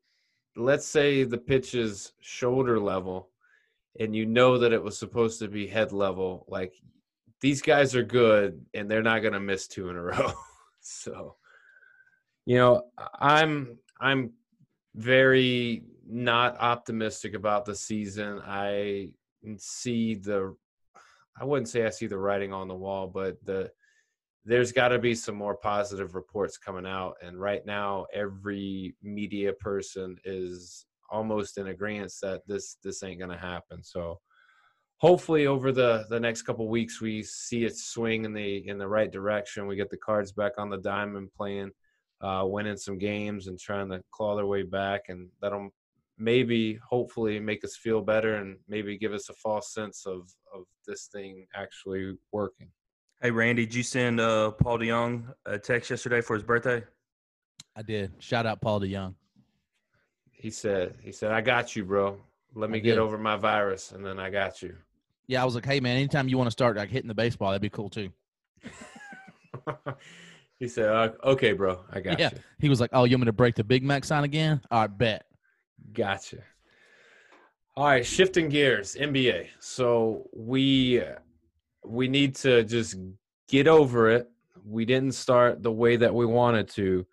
[0.56, 3.30] let's say the pitch is shoulder level,
[4.00, 6.46] and you know that it was supposed to be head level.
[6.48, 6.74] Like
[7.42, 10.34] these guys are good, and they're not going to miss two in a row.
[10.82, 11.36] so,
[12.46, 12.84] you know,
[13.20, 14.32] I'm I'm
[14.96, 18.42] very not optimistic about the season.
[18.46, 19.12] I
[19.58, 20.56] see the
[21.40, 23.72] I wouldn't say I see the writing on the wall, but the
[24.44, 29.54] there's got to be some more positive reports coming out and right now every media
[29.54, 33.84] person is almost in agreement that this this ain't going to happen.
[33.84, 34.20] So
[34.98, 38.88] hopefully over the the next couple weeks we see it swing in the in the
[38.88, 39.68] right direction.
[39.68, 41.72] We get the cards back on the diamond playing
[42.22, 45.70] uh, winning some games and trying to claw their way back, and that'll
[46.18, 50.66] maybe, hopefully, make us feel better and maybe give us a false sense of of
[50.88, 52.70] this thing actually working.
[53.22, 56.84] Hey Randy, did you send uh, Paul DeJong a text yesterday for his birthday?
[57.76, 58.14] I did.
[58.20, 59.16] Shout out Paul DeJong.
[60.32, 62.20] He said, "He said I got you, bro.
[62.56, 62.98] Let me I get did.
[62.98, 64.78] over my virus, and then I got you."
[65.28, 67.50] Yeah, I was like, hey man, anytime you want to start like hitting the baseball,
[67.52, 68.12] that'd be cool too.
[70.60, 72.32] he said, uh, "Okay, bro, I got Yeah.
[72.32, 74.62] you, He was like, oh, you want me to break the Big Mac sign again?
[74.72, 75.26] All right, bet.
[75.94, 76.44] gotcha."
[77.76, 79.48] All right, shifting gears, NBA.
[79.60, 81.02] So we
[81.84, 82.96] we need to just
[83.48, 84.30] get over it.
[84.64, 87.06] We didn't start the way that we wanted to,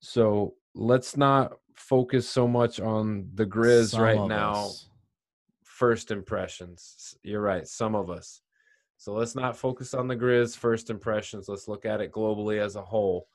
[0.00, 4.66] so let's not focus so much on the Grizz Some right now.
[4.66, 4.88] us.
[5.62, 7.16] First impressions.
[7.22, 8.40] You're right, some of us.
[8.96, 11.48] So let's not focus on the Grizz first impressions.
[11.48, 13.28] Let's look at it globally as a whole.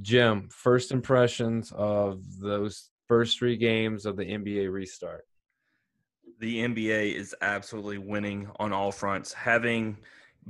[0.00, 5.24] Jim, first impressions of those first three games of the NBA restart.
[6.38, 9.32] the NBA is absolutely winning on all fronts.
[9.32, 9.98] Having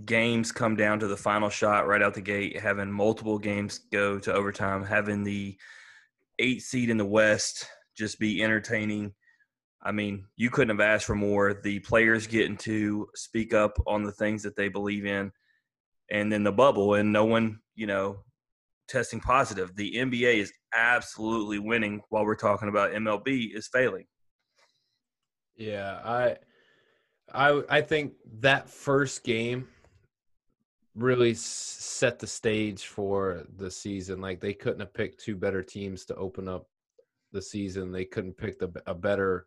[0.05, 4.19] games come down to the final shot right out the gate, having multiple games go
[4.19, 5.57] to overtime, having the
[6.39, 9.13] eight seed in the West just be entertaining.
[9.83, 11.55] I mean, you couldn't have asked for more.
[11.55, 15.33] The players getting to speak up on the things that they believe in,
[16.11, 18.25] and then the bubble, and no one, you know,
[18.89, 19.75] testing positive.
[19.77, 24.07] The NBA is absolutely winning while we're talking about MLB is failing.
[25.57, 26.37] Yeah, I
[27.33, 29.69] I I think that first game
[31.03, 34.21] really set the stage for the season.
[34.21, 36.67] Like they couldn't have picked two better teams to open up
[37.33, 37.93] the season.
[37.93, 39.47] They couldn't pick the, a better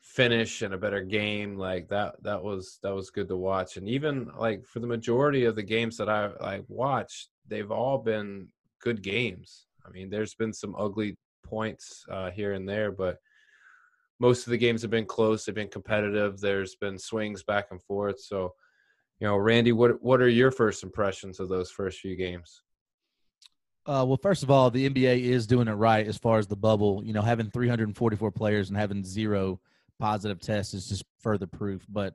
[0.00, 1.56] finish and a better game.
[1.56, 3.76] Like that that was that was good to watch.
[3.76, 7.98] And even like for the majority of the games that I I watched, they've all
[7.98, 8.48] been
[8.80, 9.66] good games.
[9.86, 13.18] I mean, there's been some ugly points uh, here and there, but
[14.18, 15.44] most of the games have been close.
[15.44, 16.40] They've been competitive.
[16.40, 18.20] There's been swings back and forth.
[18.20, 18.54] So,
[19.20, 22.62] you know, Randy, what what are your first impressions of those first few games?
[23.86, 26.56] Uh, well, first of all, the NBA is doing it right as far as the
[26.56, 27.02] bubble.
[27.04, 29.60] You know, having 344 players and having zero
[30.00, 31.86] positive tests is just further proof.
[31.88, 32.14] But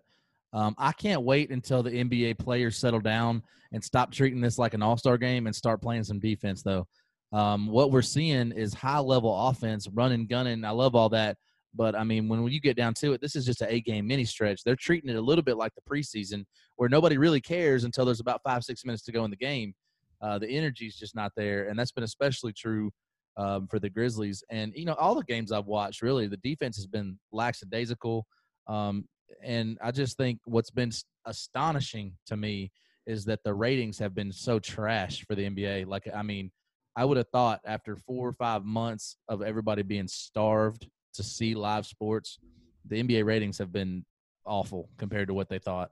[0.54, 4.74] um, I can't wait until the NBA players settle down and stop treating this like
[4.74, 6.88] an all star game and start playing some defense, though.
[7.32, 10.66] Um, what we're seeing is high level offense, running, gunning.
[10.66, 11.38] I love all that.
[11.74, 14.06] But I mean, when you get down to it, this is just an eight game
[14.08, 14.64] mini stretch.
[14.64, 16.44] They're treating it a little bit like the preseason
[16.76, 19.74] where nobody really cares until there's about five, six minutes to go in the game
[20.22, 22.92] uh, the energy is just not there, and that's been especially true
[23.38, 24.44] um, for the Grizzlies.
[24.50, 28.26] And you know, all the games I've watched, really, the defense has been lackadaisical.
[28.68, 29.06] Um,
[29.44, 30.92] and I just think what's been
[31.26, 32.72] astonishing to me
[33.08, 35.88] is that the ratings have been so trash for the NBA.
[35.88, 36.52] Like, I mean,
[36.96, 41.56] I would have thought after four or five months of everybody being starved to see
[41.56, 42.40] live sports,
[42.86, 44.06] the NBA ratings have been
[44.46, 45.92] awful compared to what they thought.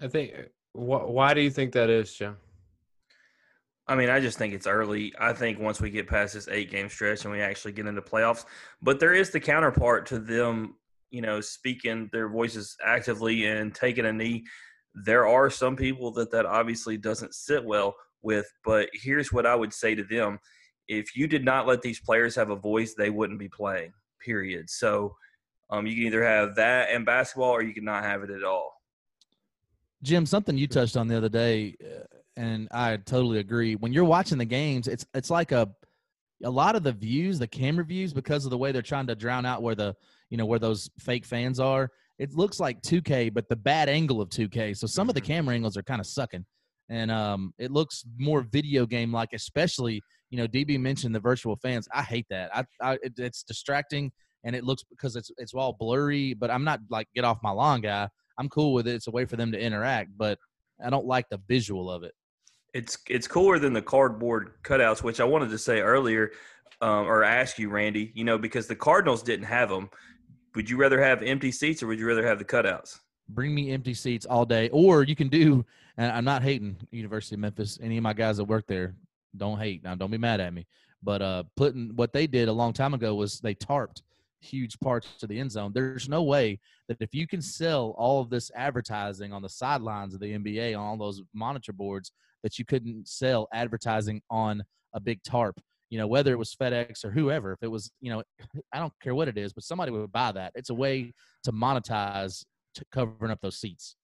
[0.00, 0.32] I think.
[0.72, 2.36] Wh- why do you think that is, Jim?
[3.86, 5.12] I mean, I just think it's early.
[5.18, 8.00] I think once we get past this eight game stretch and we actually get into
[8.00, 8.46] playoffs,
[8.80, 10.76] but there is the counterpart to them,
[11.10, 14.44] you know, speaking their voices actively and taking a knee.
[14.94, 19.54] There are some people that that obviously doesn't sit well with, but here's what I
[19.54, 20.38] would say to them.
[20.88, 24.68] If you did not let these players have a voice, they wouldn't be playing, period.
[24.68, 25.16] So
[25.70, 28.44] um, you can either have that and basketball or you can not have it at
[28.44, 28.80] all.
[30.02, 32.04] Jim, something you touched on the other day, uh,
[32.36, 33.74] and I totally agree.
[33.76, 35.68] When you're watching the games, it's it's like a
[36.44, 39.14] a lot of the views, the camera views, because of the way they're trying to
[39.14, 39.94] drown out where the
[40.28, 41.90] you know where those fake fans are.
[42.18, 44.76] It looks like 2K, but the bad angle of 2K.
[44.76, 45.26] So some of the Mhm.
[45.26, 46.44] camera angles are kind of sucking,
[46.90, 49.32] and um, it looks more video game like.
[49.32, 50.02] Especially,
[50.34, 51.86] you know, DB mentioned the virtual fans.
[51.94, 52.50] I hate that.
[52.52, 54.10] I, I it, it's distracting,
[54.42, 56.34] and it looks because it's it's all blurry.
[56.34, 58.08] But I'm not like get off my lawn guy.
[58.36, 58.96] I'm cool with it.
[58.96, 60.36] It's a way for them to interact, but
[60.84, 62.10] I don't like the visual of it.
[62.72, 66.32] It's it's cooler than the cardboard cutouts, which I wanted to say earlier,
[66.80, 68.10] um, or ask you, Randy.
[68.16, 69.88] You know, because the Cardinals didn't have them.
[70.56, 72.98] Would you rather have empty seats or would you rather have the cutouts?
[73.28, 75.64] Bring me empty seats all day, or you can do.
[75.96, 77.78] And I'm not hating University of Memphis.
[77.80, 78.96] Any of my guys that work there,
[79.36, 79.82] don't hate.
[79.84, 80.66] Now, don't be mad at me.
[81.02, 84.02] But uh, putting what they did a long time ago was they tarped
[84.40, 85.72] huge parts of the end zone.
[85.74, 90.14] There's no way that if you can sell all of this advertising on the sidelines
[90.14, 94.62] of the NBA on all those monitor boards, that you couldn't sell advertising on
[94.94, 95.60] a big tarp.
[95.90, 98.22] You know, whether it was FedEx or whoever, if it was, you know,
[98.72, 100.52] I don't care what it is, but somebody would buy that.
[100.54, 101.12] It's a way
[101.44, 102.44] to monetize
[102.74, 103.96] to covering up those seats.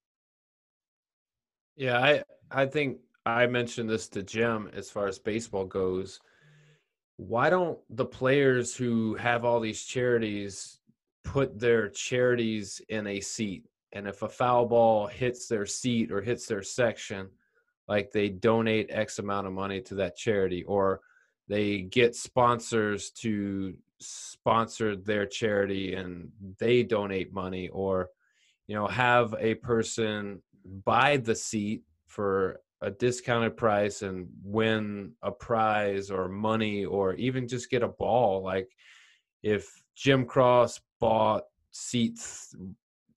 [1.77, 2.99] Yeah, I I think
[3.37, 6.21] I mentioned this to Jim as far as baseball goes.
[7.17, 10.81] Why don't the players who have all these charities
[11.23, 13.65] put their charities in a seat?
[13.93, 17.29] And if a foul ball hits their seat or hits their section,
[17.89, 21.01] like they donate X amount of money to that charity, or
[21.49, 28.11] they get sponsors to sponsor their charity and they donate money, or
[28.67, 30.41] you know, have a person
[30.85, 37.47] buy the seat for a discounted price and win a prize or money or even
[37.47, 38.43] just get a ball.
[38.43, 38.71] Like
[39.43, 42.63] if jim cross bought seat th-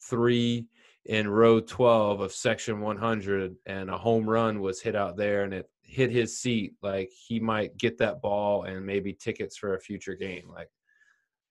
[0.01, 0.67] three
[1.05, 5.53] in row 12 of section 100 and a home run was hit out there and
[5.53, 9.79] it hit his seat like he might get that ball and maybe tickets for a
[9.79, 10.49] future game.
[10.49, 10.69] Like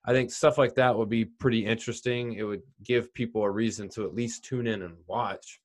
[0.05, 2.33] i think stuff like that would be pretty interesting.
[2.33, 5.59] It would give people a reason to at least tune in and watch.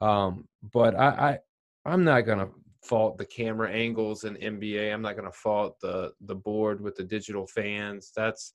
[0.00, 1.38] Um, but I, I
[1.86, 2.48] I'm not gonna
[2.82, 4.92] fault the camera angles in NBA.
[4.92, 8.12] I'm not gonna fault the the board with the digital fans.
[8.14, 8.54] That's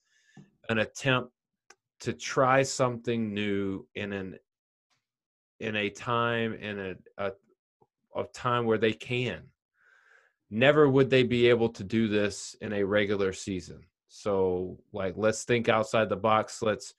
[0.70, 1.32] an attempt
[2.02, 4.38] to try something new in an
[5.60, 7.32] in a time in a, a
[8.14, 9.44] of time where they can.
[10.50, 13.86] Never would they be able to do this in a regular season.
[14.10, 16.62] So like let's think outside the box.
[16.62, 16.96] Let's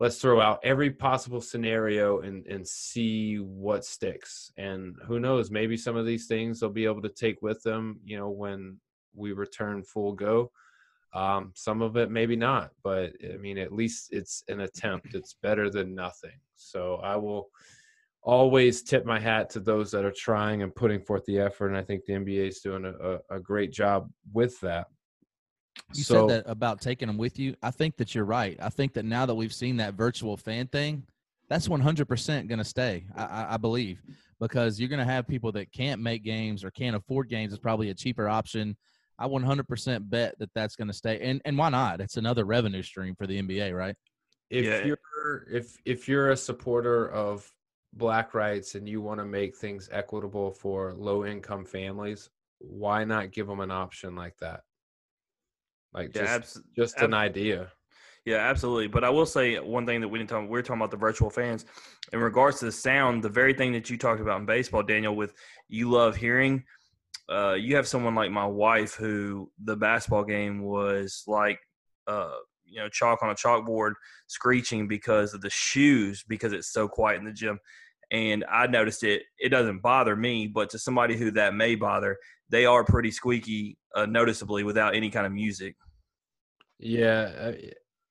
[0.00, 4.52] let's throw out every possible scenario and and see what sticks.
[4.56, 8.00] And who knows maybe some of these things they'll be able to take with them
[8.04, 8.78] you know when
[9.14, 10.50] we return full go.
[11.14, 15.14] Um, some of it maybe not but i mean at least it's an attempt.
[15.14, 16.38] It's better than nothing.
[16.56, 17.50] So i will
[18.22, 21.76] always tip my hat to those that are trying and putting forth the effort and
[21.76, 24.88] i think the nba is doing a, a, a great job with that
[25.94, 27.54] You so said that about taking them with you.
[27.62, 28.56] I think that you're right.
[28.60, 31.04] I think that now that we've seen that virtual fan thing,
[31.48, 33.06] that's 100% going to stay.
[33.16, 34.02] I, I, I believe
[34.40, 37.52] because you're going to have people that can't make games or can't afford games.
[37.52, 38.76] It's probably a cheaper option.
[39.18, 41.20] I 100% bet that that's going to stay.
[41.20, 42.00] And and why not?
[42.00, 43.96] It's another revenue stream for the NBA, right?
[44.50, 44.84] if Yeah.
[44.84, 47.50] you're if if you're a supporter of
[47.94, 53.30] black rights and you want to make things equitable for low income families why not
[53.30, 54.62] give them an option like that
[55.94, 57.70] like Yeah, just abs- just an idea
[58.24, 58.88] Yeah, absolutely.
[58.88, 60.48] But I will say one thing that we didn't talk.
[60.48, 61.64] We are talking about the virtual fans.
[62.12, 65.16] In regards to the sound, the very thing that you talked about in baseball, Daniel,
[65.16, 65.32] with
[65.68, 66.64] you love hearing.
[67.28, 71.58] Uh, you have someone like my wife who the basketball game was like,
[72.06, 73.94] uh, you know, chalk on a chalkboard,
[74.26, 77.58] screeching because of the shoes because it's so quiet in the gym.
[78.10, 79.22] And I noticed it.
[79.38, 82.16] It doesn't bother me, but to somebody who that may bother,
[82.48, 85.76] they are pretty squeaky, uh, noticeably without any kind of music.
[86.78, 87.52] yeah uh,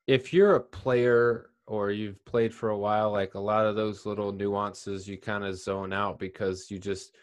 [0.08, 4.06] if you're a player or you've played for a while like a lot of those
[4.06, 7.16] little nuances you kind of zone out because you just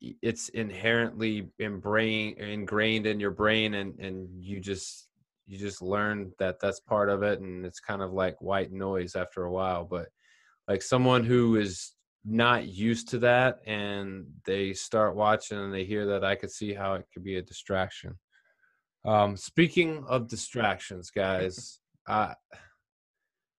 [0.00, 5.08] it's inherently ingrained ingrained in your brain and and you just
[5.46, 9.14] you just learn that that's part of it and it's kind of like white noise
[9.14, 10.08] after a while but
[10.68, 11.92] like someone who is
[12.24, 16.74] not used to that and they start watching and they hear that i could see
[16.74, 18.18] how it could be a distraction.
[19.04, 22.34] Um speaking of distractions guys i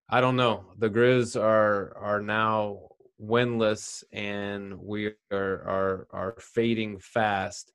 [0.09, 0.65] i don't know.
[0.77, 2.89] The grizz are are now
[3.21, 7.71] winless and we are are are fading fast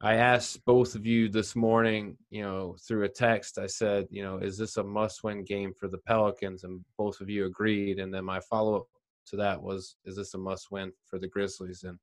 [0.00, 3.58] I asked both of you this morning, you know, through a text.
[3.58, 6.62] I said, you know, is this a must-win game for the Pelicans?
[6.62, 7.98] And both of you agreed.
[7.98, 8.86] And then my follow-up
[9.26, 11.82] to that was, is this a must-win for the Grizzlies?
[11.82, 11.98] And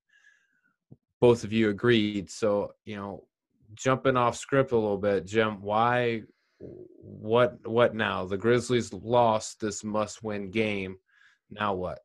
[1.22, 2.30] both of you agreed.
[2.30, 3.24] So, you know,
[3.76, 6.24] jumping off script a little bit, Jim, why,
[6.60, 8.26] what, what now?
[8.26, 10.98] The Grizzlies lost this must-win game.
[11.50, 12.00] Now what?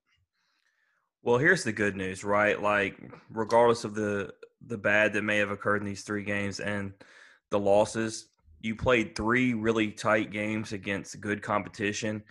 [1.22, 2.62] Well, here's the good news, right?
[2.62, 2.96] Like,
[3.28, 4.32] regardless of the
[4.66, 6.92] the bad that may have occurred in these three games and
[7.50, 8.28] the losses,
[8.60, 12.22] you played three really tight games against good competition,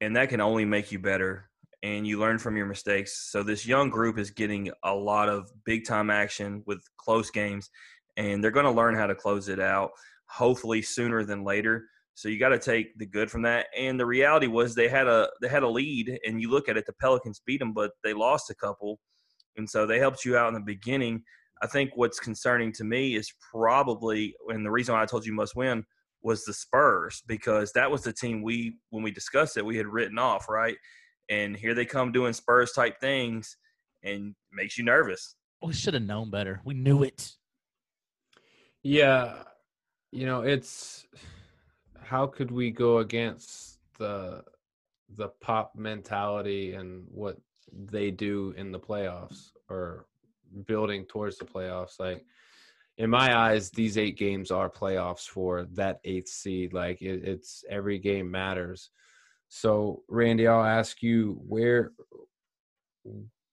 [0.00, 1.48] and that can only make you better.
[1.82, 3.30] And you learn from your mistakes.
[3.30, 7.70] So this young group is getting a lot of big time action with close games,
[8.18, 9.92] and they're going to learn how to close it out.
[10.26, 11.86] Hopefully sooner than later.
[12.14, 13.68] So you got to take the good from that.
[13.74, 16.76] And the reality was they had a they had a lead, and you look at
[16.76, 18.98] it, the Pelicans beat them, but they lost a couple,
[19.56, 21.22] and so they helped you out in the beginning.
[21.62, 25.32] I think what's concerning to me is probably, and the reason why I told you
[25.32, 25.84] must win
[26.22, 29.86] was the Spurs because that was the team we, when we discussed it, we had
[29.86, 30.76] written off, right?
[31.28, 33.56] And here they come doing Spurs type things,
[34.02, 35.34] and makes you nervous.
[35.62, 36.60] We should have known better.
[36.64, 37.30] We knew it.
[38.82, 39.34] Yeah,
[40.10, 41.06] you know, it's
[42.02, 44.42] how could we go against the
[45.16, 47.36] the pop mentality and what
[47.72, 50.06] they do in the playoffs or
[50.66, 51.98] building towards the playoffs.
[51.98, 52.24] Like
[52.98, 56.72] in my eyes, these eight games are playoffs for that eighth seed.
[56.72, 58.90] Like it, it's every game matters.
[59.48, 61.92] So Randy, I'll ask you where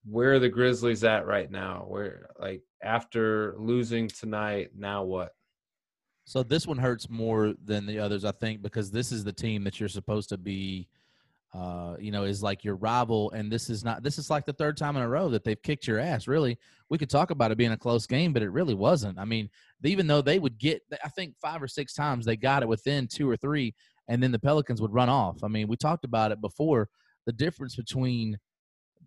[0.05, 1.85] where are the Grizzlies at right now?
[1.87, 5.31] Where like after losing tonight, now what?
[6.25, 9.63] So this one hurts more than the others, I think, because this is the team
[9.63, 10.89] that you're supposed to be
[11.53, 13.31] uh, you know, is like your rival.
[13.31, 15.61] And this is not, this is like the third time in a row that they've
[15.61, 16.27] kicked your ass.
[16.27, 16.57] Really,
[16.89, 19.17] we could talk about it being a close game, but it really wasn't.
[19.17, 19.49] I mean,
[19.83, 23.07] even though they would get, I think five or six times they got it within
[23.07, 23.73] two or three,
[24.07, 25.43] and then the Pelicans would run off.
[25.43, 26.89] I mean, we talked about it before.
[27.25, 28.37] The difference between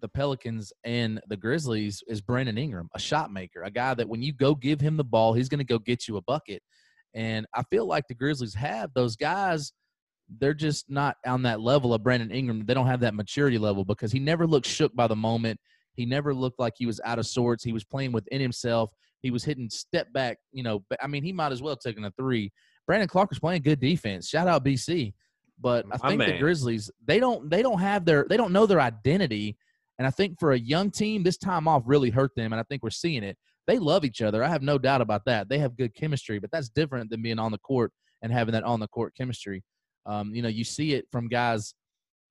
[0.01, 4.23] the Pelicans and the Grizzlies is Brandon Ingram, a shot maker, a guy that when
[4.23, 6.63] you go give him the ball, he's going to go get you a bucket.
[7.15, 9.73] And I feel like the Grizzlies have those guys
[10.39, 12.65] they're just not on that level of Brandon Ingram.
[12.65, 15.59] They don't have that maturity level because he never looked shook by the moment.
[15.95, 17.65] He never looked like he was out of sorts.
[17.65, 18.93] He was playing within himself.
[19.23, 20.39] He was hitting step back.
[20.53, 22.53] You know, I mean, he might as well have taken a three.
[22.87, 24.29] Brandon Clarke was playing good defense.
[24.29, 25.15] Shout out BC.
[25.61, 28.81] But I think the Grizzlies they don't they don't have their they don't know their
[28.81, 29.59] identity.
[29.99, 32.55] And I think for a young team, this time off really hurt them.
[32.55, 33.37] And I think we're seeing it.
[33.67, 34.43] They love each other.
[34.43, 35.51] I have no doubt about that.
[35.51, 38.65] They have good chemistry, but that's different than being on the court and having that
[38.65, 39.63] on the court chemistry.
[40.07, 41.75] Um, you know, you see it from guys,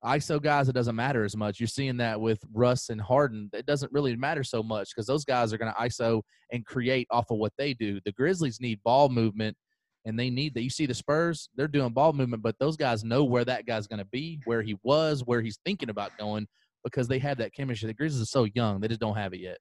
[0.03, 1.59] ISO guys, it doesn't matter as much.
[1.59, 3.49] You're seeing that with Russ and Harden.
[3.53, 7.07] It doesn't really matter so much because those guys are going to ISO and create
[7.11, 7.99] off of what they do.
[8.05, 9.57] The Grizzlies need ball movement
[10.05, 10.63] and they need that.
[10.63, 13.87] You see the Spurs, they're doing ball movement, but those guys know where that guy's
[13.87, 16.47] going to be, where he was, where he's thinking about going
[16.83, 17.87] because they have that chemistry.
[17.87, 19.57] The Grizzlies are so young, they just don't have it yet.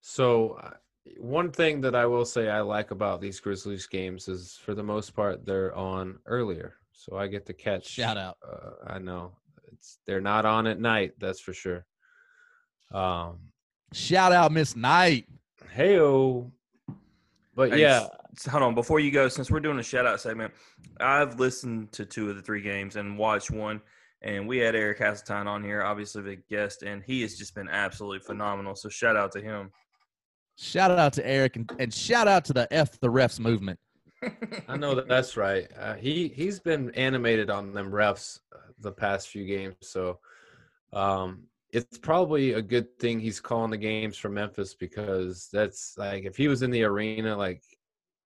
[0.00, 0.70] So, uh,
[1.18, 4.82] one thing that I will say I like about these Grizzlies games is for the
[4.82, 7.86] most part, they're on earlier so I get to catch.
[7.86, 8.36] Shout out!
[8.46, 9.32] Uh, I know
[9.72, 11.12] it's they're not on at night.
[11.20, 11.86] That's for sure.
[12.92, 13.38] Um,
[13.92, 15.28] shout out Miss Knight.
[15.76, 16.50] Heyo.
[17.54, 18.08] But hey, yeah,
[18.50, 19.28] hold on before you go.
[19.28, 20.52] Since we're doing a shout out segment,
[21.00, 23.80] I've listened to two of the three games and watched one.
[24.22, 27.68] And we had Eric Hasseltine on here, obviously the guest, and he has just been
[27.68, 28.74] absolutely phenomenal.
[28.74, 29.70] So shout out to him.
[30.56, 33.78] Shout out to Eric and, and shout out to the F the refs movement.
[34.68, 35.68] I know that that's right.
[35.78, 40.18] Uh, he he's been animated on them refs uh, the past few games, so
[40.92, 46.24] um, it's probably a good thing he's calling the games for Memphis because that's like
[46.24, 47.62] if he was in the arena, like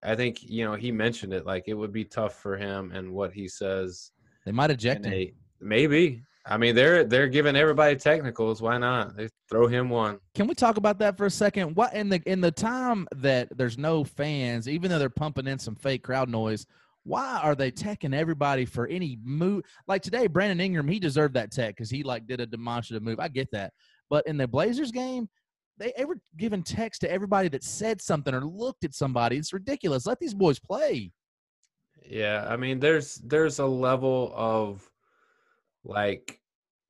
[0.02, 3.12] I think you know he mentioned it, like it would be tough for him and
[3.12, 4.12] what he says.
[4.44, 5.28] They might eject him.
[5.60, 8.60] Maybe I mean, they're they're giving everybody technicals.
[8.60, 9.16] Why not?
[9.16, 10.18] They throw him one.
[10.34, 11.76] Can we talk about that for a second?
[11.76, 15.58] What in the in the time that there's no fans, even though they're pumping in
[15.58, 16.66] some fake crowd noise,
[17.04, 19.62] why are they teching everybody for any move?
[19.86, 23.20] Like today, Brandon Ingram, he deserved that tech because he like did a demonstrative move.
[23.20, 23.72] I get that,
[24.10, 25.28] but in the Blazers game,
[25.78, 29.36] they ever given text to everybody that said something or looked at somebody.
[29.36, 30.06] It's ridiculous.
[30.06, 31.12] Let these boys play.
[32.04, 34.88] Yeah, I mean, there's there's a level of
[35.84, 36.40] like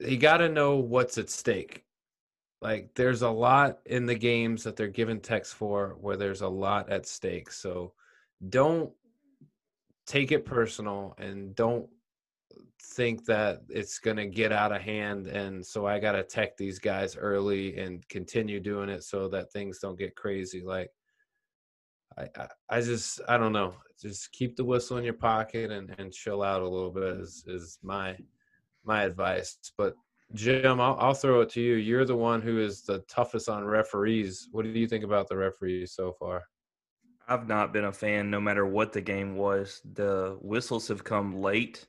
[0.01, 1.84] you got to know what's at stake.
[2.61, 6.49] Like, there's a lot in the games that they're given text for where there's a
[6.49, 7.51] lot at stake.
[7.51, 7.93] So,
[8.49, 8.93] don't
[10.07, 11.88] take it personal and don't
[12.80, 16.57] think that it's going to get out of hand and so i got to tech
[16.57, 20.90] these guys early and continue doing it so that things don't get crazy like
[22.18, 25.95] I, I, I just i don't know just keep the whistle in your pocket and,
[25.99, 28.16] and chill out a little bit is, is my
[28.85, 29.95] my advice but
[30.35, 33.64] jim I'll, I'll throw it to you you're the one who is the toughest on
[33.64, 36.45] referees what do you think about the referees so far
[37.28, 39.80] I've not been a fan no matter what the game was.
[39.95, 41.87] The whistles have come late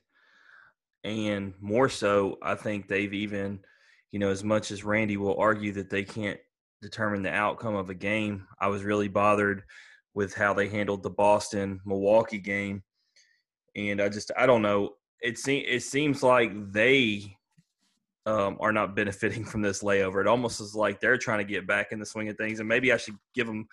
[1.04, 3.60] and more so, I think they've even,
[4.10, 6.40] you know, as much as Randy will argue that they can't
[6.80, 9.62] determine the outcome of a game, I was really bothered
[10.14, 12.82] with how they handled the Boston Milwaukee game.
[13.76, 14.94] And I just, I don't know.
[15.24, 17.36] It, se- it seems like they
[18.26, 20.20] um, are not benefiting from this layover.
[20.20, 22.60] It almost is like they're trying to get back in the swing of things.
[22.60, 23.66] And maybe I should give them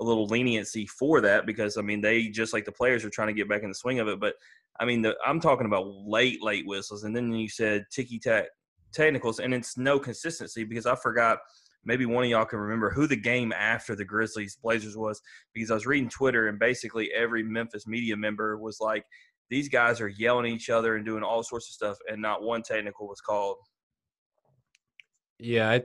[0.00, 3.28] a little leniency for that because, I mean, they just like the players are trying
[3.28, 4.18] to get back in the swing of it.
[4.18, 4.34] But
[4.80, 8.46] I mean, the, I'm talking about late, late whistles, and then you said ticky tack
[8.92, 11.38] technicals, and it's no consistency because I forgot.
[11.86, 15.20] Maybe one of y'all can remember who the game after the Grizzlies Blazers was
[15.52, 19.04] because I was reading Twitter and basically every Memphis media member was like,
[19.50, 22.42] "These guys are yelling at each other and doing all sorts of stuff, and not
[22.42, 23.58] one technical was called."
[25.38, 25.82] Yeah, I,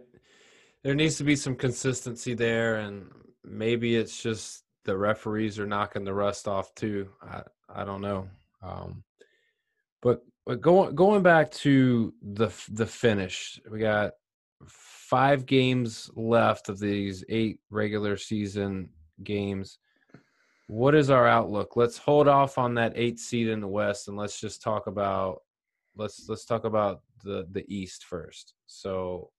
[0.84, 3.12] there needs to be some consistency there, and
[3.44, 7.10] maybe it's just the referees are knocking the rust off too.
[7.22, 8.30] I I don't know.
[8.62, 9.04] Um,
[10.02, 14.14] but but going going back to the the finish, we got
[14.68, 18.90] five games left of these eight regular season
[19.24, 19.80] games.
[20.70, 21.76] What is our outlook?
[21.76, 25.42] Let's hold off on that eight seed in the West and let's just talk about
[25.96, 28.54] let's let's talk about the the East first.
[28.68, 29.32] So,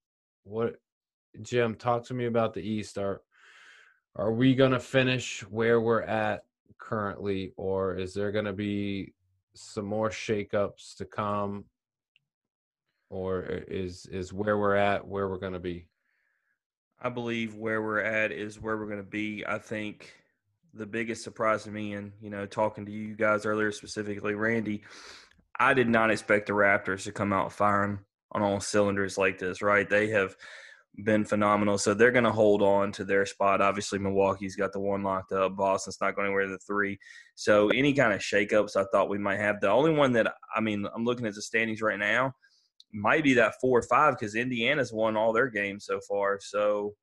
[0.42, 0.74] what
[1.40, 2.98] Jim, talk to me about the East.
[2.98, 3.20] Are
[4.16, 6.42] are we to finish where we're at
[6.78, 9.14] currently, or is there to be
[9.54, 11.64] some more shakeups to come,
[13.08, 15.86] or is is where we're at where we're to be?
[17.00, 19.44] I believe where we're at is where we're to be.
[19.46, 20.12] I think
[20.74, 24.82] the biggest surprise to me, and you know, talking to you guys earlier, specifically Randy,
[25.58, 27.98] I did not expect the Raptors to come out firing
[28.32, 29.62] on all cylinders like this.
[29.62, 29.88] Right?
[29.88, 30.36] They have
[31.04, 31.78] been phenomenal.
[31.78, 33.60] So they're going to hold on to their spot.
[33.60, 35.56] Obviously, Milwaukee's got the one locked up.
[35.56, 36.98] Boston's not going anywhere the three.
[37.34, 39.60] So any kind of shakeups I thought we might have.
[39.60, 42.34] The only one that I mean, I'm looking at the standings right now,
[42.92, 46.38] might be that four or five because Indiana's won all their games so far.
[46.40, 46.94] So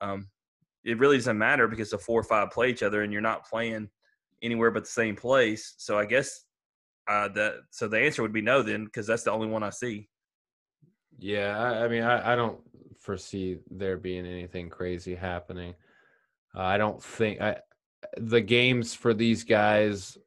[0.00, 0.28] um,
[0.84, 3.48] it really doesn't matter because the four or five play each other, and you're not
[3.48, 3.88] playing
[4.42, 5.74] anywhere but the same place.
[5.78, 6.44] So I guess
[7.08, 9.70] uh, that so the answer would be no then because that's the only one I
[9.70, 10.08] see.
[11.18, 12.58] Yeah, I, I mean, I, I don't
[12.98, 15.74] foresee there being anything crazy happening.
[16.54, 17.58] Uh, I don't think I
[18.16, 20.18] the games for these guys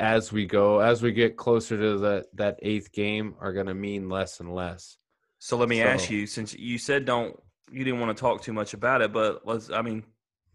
[0.00, 3.74] as we go as we get closer to the that eighth game are going to
[3.74, 4.96] mean less and less.
[5.40, 7.38] So let me so, ask you, since you said don't
[7.72, 10.04] you didn't want to talk too much about it, but let's I mean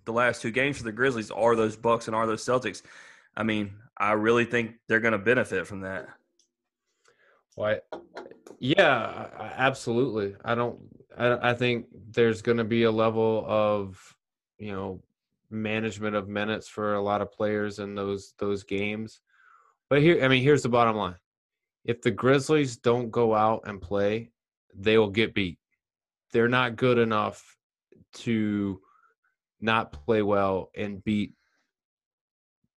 [0.06, 2.82] the last two games for the Grizzlies are those Bucks and are those Celtics.
[3.36, 6.08] I mean, I really think they're going to benefit from that.
[7.56, 7.80] Why?
[8.60, 10.36] Yeah, absolutely.
[10.44, 10.80] I don't.
[11.18, 14.16] I, I think there's going to be a level of,
[14.58, 15.02] you know,
[15.52, 19.22] management of minutes for a lot of players in those those games.
[19.90, 21.16] But here, I mean, here's the bottom line:
[21.86, 24.32] if the Grizzlies don't go out and play,
[24.74, 25.60] they will get beat.
[26.34, 27.56] They're not good enough
[28.16, 28.82] to
[29.62, 31.36] not play well and beat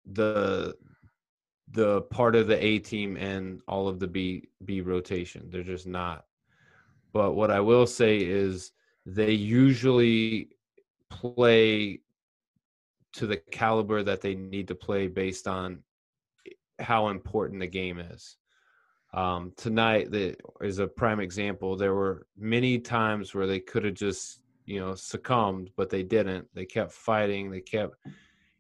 [0.05, 0.77] the
[1.71, 5.49] the part of the A team and all of the B B rotation.
[5.51, 6.25] They're just not.
[7.13, 8.73] But what I will say is
[9.07, 10.51] they usually
[11.11, 12.01] play
[13.15, 15.83] to the caliber that they need to play based on
[16.47, 18.37] eh, how important the game is.
[19.15, 21.77] Um, tonight that is a prime example.
[21.77, 26.49] There were many times where they could have just, you know, succumbed, but they didn't.
[26.53, 27.51] They kept fighting.
[27.51, 27.97] They kept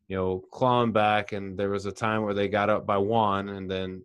[0.08, 1.32] you know, clawing back.
[1.32, 4.02] And there was a time where they got up by one and then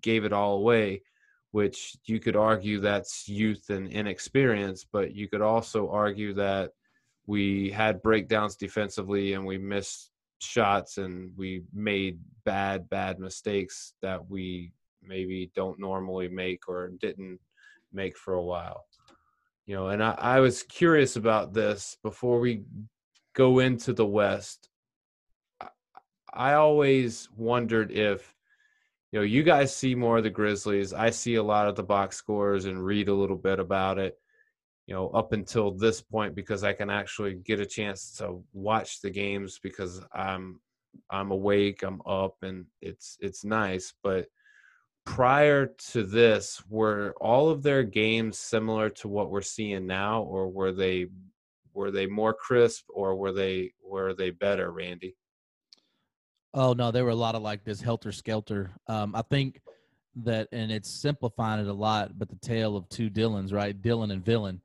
[0.00, 1.02] gave it all away,
[1.50, 6.72] which you could argue that's youth and inexperience, but you could also argue that
[7.26, 14.28] we had breakdowns defensively and we missed shots and we made bad, bad mistakes that
[14.28, 14.72] we
[15.06, 17.38] maybe don't normally make or didn't
[17.92, 18.86] make for a while.
[19.66, 22.64] You know, and I, I was curious about this before we
[23.34, 24.68] go into the West.
[25.60, 25.68] I,
[26.32, 28.34] I always wondered if,
[29.12, 30.92] you know, you guys see more of the Grizzlies.
[30.92, 34.18] I see a lot of the box scores and read a little bit about it,
[34.86, 39.00] you know, up until this point because I can actually get a chance to watch
[39.00, 40.60] the games because I'm
[41.10, 44.26] I'm awake, I'm up and it's it's nice, but
[45.04, 50.48] prior to this, were all of their games similar to what we're seeing now, or
[50.48, 51.06] were they
[51.74, 55.16] were they more crisp, or were they were they better, Randy?
[56.54, 58.70] Oh no, there were a lot of like this helter skelter.
[58.86, 59.60] Um, I think
[60.16, 63.80] that, and it's simplifying it a lot, but the tale of two Dillons, right?
[63.80, 64.60] Dillon and Villain.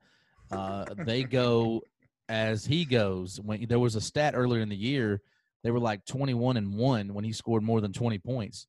[0.50, 1.82] Uh, they go
[2.28, 3.40] as he goes.
[3.40, 5.22] When there was a stat earlier in the year,
[5.62, 8.66] they were like twenty-one and one when he scored more than twenty points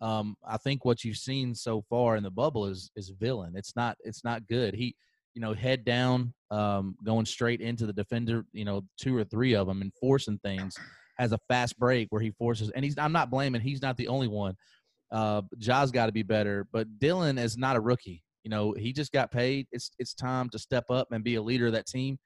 [0.00, 3.52] um, I think what you've seen so far in the bubble is is villain.
[3.56, 4.74] It's not it's not good.
[4.74, 4.94] He,
[5.34, 8.44] you know, head down, um, going straight into the defender.
[8.52, 10.76] You know, two or three of them and forcing things.
[11.18, 12.98] Has a fast break where he forces, and he's.
[12.98, 13.62] I'm not blaming.
[13.62, 14.54] He's not the only one.
[15.10, 18.22] Uh, Ja's got to be better, but Dillon is not a rookie.
[18.44, 19.66] You know, he just got paid.
[19.72, 22.18] It's it's time to step up and be a leader of that team.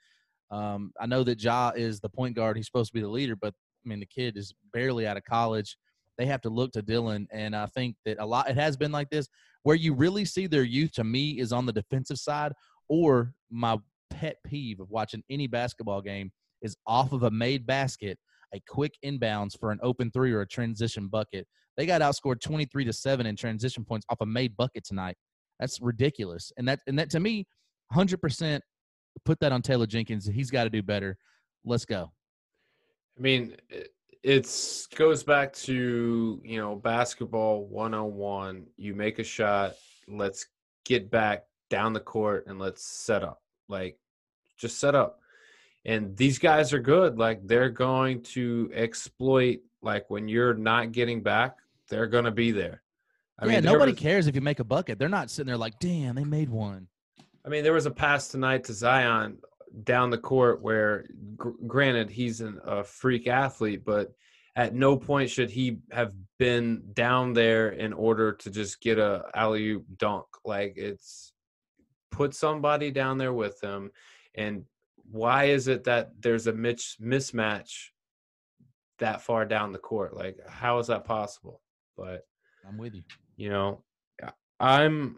[0.50, 2.56] Um, I know that Ja is the point guard.
[2.56, 5.22] He's supposed to be the leader, but I mean, the kid is barely out of
[5.22, 5.76] college
[6.20, 7.26] they have to look to Dillon.
[7.32, 9.26] And I think that a lot, it has been like this.
[9.62, 12.52] Where you really see their youth to me is on the defensive side,
[12.90, 13.78] or my
[14.10, 18.18] pet peeve of watching any basketball game is off of a made basket,
[18.54, 21.46] a quick inbounds for an open three or a transition bucket.
[21.78, 25.16] They got outscored 23 to 7 in transition points off a made bucket tonight.
[25.58, 26.52] That's ridiculous.
[26.58, 27.46] And that and that to me,
[27.94, 28.60] 100%
[29.24, 30.26] put that on Taylor Jenkins.
[30.26, 31.16] He's got to do better.
[31.64, 32.12] Let's go.
[33.18, 33.84] I mean, eh,
[34.22, 39.74] it's goes back to you know basketball 101 you make a shot
[40.08, 40.46] let's
[40.84, 43.40] get back down the court and let's set up.
[43.68, 43.96] Like
[44.58, 45.20] just set up.
[45.86, 47.16] And these guys are good.
[47.16, 51.56] Like they're going to exploit like when you're not getting back
[51.88, 52.82] they're going to be there.
[53.38, 54.98] I yeah, mean, nobody was, cares if you make a bucket.
[54.98, 56.86] They're not sitting there like, "Damn, they made one."
[57.44, 59.38] I mean, there was a pass tonight to Zion
[59.84, 61.06] down the court where
[61.36, 64.12] gr- granted he's an, a freak athlete but
[64.56, 69.24] at no point should he have been down there in order to just get a
[69.34, 70.26] alley oop dunk.
[70.44, 71.32] Like it's
[72.10, 73.90] put somebody down there with him.
[74.34, 74.64] And
[75.10, 77.88] why is it that there's a mitch mismatch
[78.98, 80.16] that far down the court?
[80.16, 81.60] Like how is that possible?
[81.96, 82.26] But
[82.68, 83.02] i'm with you.
[83.36, 83.82] you know
[84.60, 85.16] i'm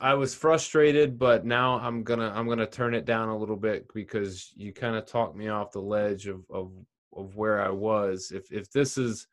[0.00, 3.86] I was frustrated, but now I'm gonna I'm gonna turn it down a little bit
[3.94, 6.72] because you kind of talked me off the ledge of, of
[7.16, 8.32] of where I was.
[8.34, 9.28] If if this is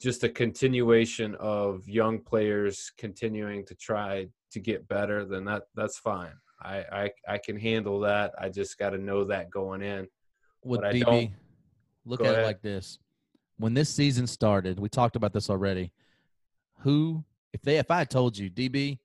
[0.00, 5.98] just a continuation of young players continuing to try to get better, then that that's
[5.98, 6.34] fine.
[6.62, 8.34] I I, I can handle that.
[8.38, 10.06] I just got to know that going in.
[10.62, 11.32] With DB,
[12.04, 12.40] look at ahead.
[12.40, 12.98] it like this:
[13.58, 15.92] when this season started, we talked about this already.
[16.80, 18.98] Who, if they, if I told you, DB,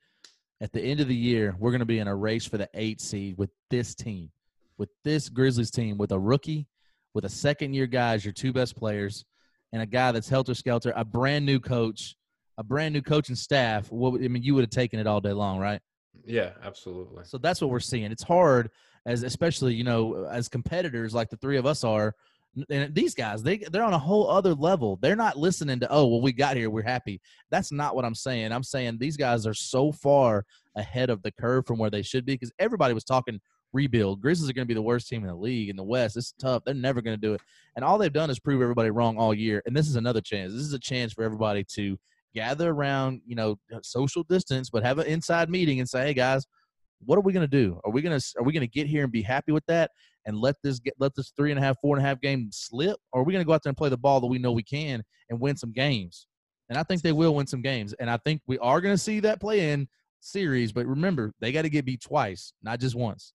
[0.63, 2.69] at the end of the year, we're going to be in a race for the
[2.73, 4.31] eight seed with this team,
[4.77, 6.67] with this Grizzlies team, with a rookie,
[7.13, 9.25] with a second year guy as your two best players,
[9.73, 12.15] and a guy that's helter skelter, a brand new coach,
[12.57, 13.91] a brand new coaching staff.
[13.91, 15.81] What I mean, you would have taken it all day long, right?
[16.25, 17.25] Yeah, absolutely.
[17.25, 18.09] So that's what we're seeing.
[18.09, 18.69] It's hard
[19.05, 22.15] as especially you know as competitors like the three of us are
[22.69, 24.97] and these guys they they're on a whole other level.
[25.01, 27.21] They're not listening to oh well we got here we're happy.
[27.49, 28.51] That's not what i'm saying.
[28.51, 30.45] I'm saying these guys are so far
[30.75, 33.39] ahead of the curve from where they should be because everybody was talking
[33.71, 34.21] rebuild.
[34.21, 36.15] Grizzlies are going to be the worst team in the league in the west.
[36.15, 36.63] It's tough.
[36.63, 37.41] They're never going to do it.
[37.75, 39.63] And all they've done is prove everybody wrong all year.
[39.65, 40.53] And this is another chance.
[40.53, 41.97] This is a chance for everybody to
[42.35, 46.13] gather around you know uh, social distance but have an inside meeting and say hey
[46.15, 46.47] guys
[47.05, 47.79] what are we going to do?
[47.83, 49.91] Are we going to are we going to get here and be happy with that
[50.25, 52.49] and let this get let this three and a half, four and a half game
[52.51, 54.39] slip, or are we going to go out there and play the ball that we
[54.39, 56.27] know we can and win some games?
[56.69, 59.01] And I think they will win some games, and I think we are going to
[59.01, 59.87] see that play in
[60.21, 60.71] series.
[60.71, 63.33] But remember, they got to get beat twice, not just once.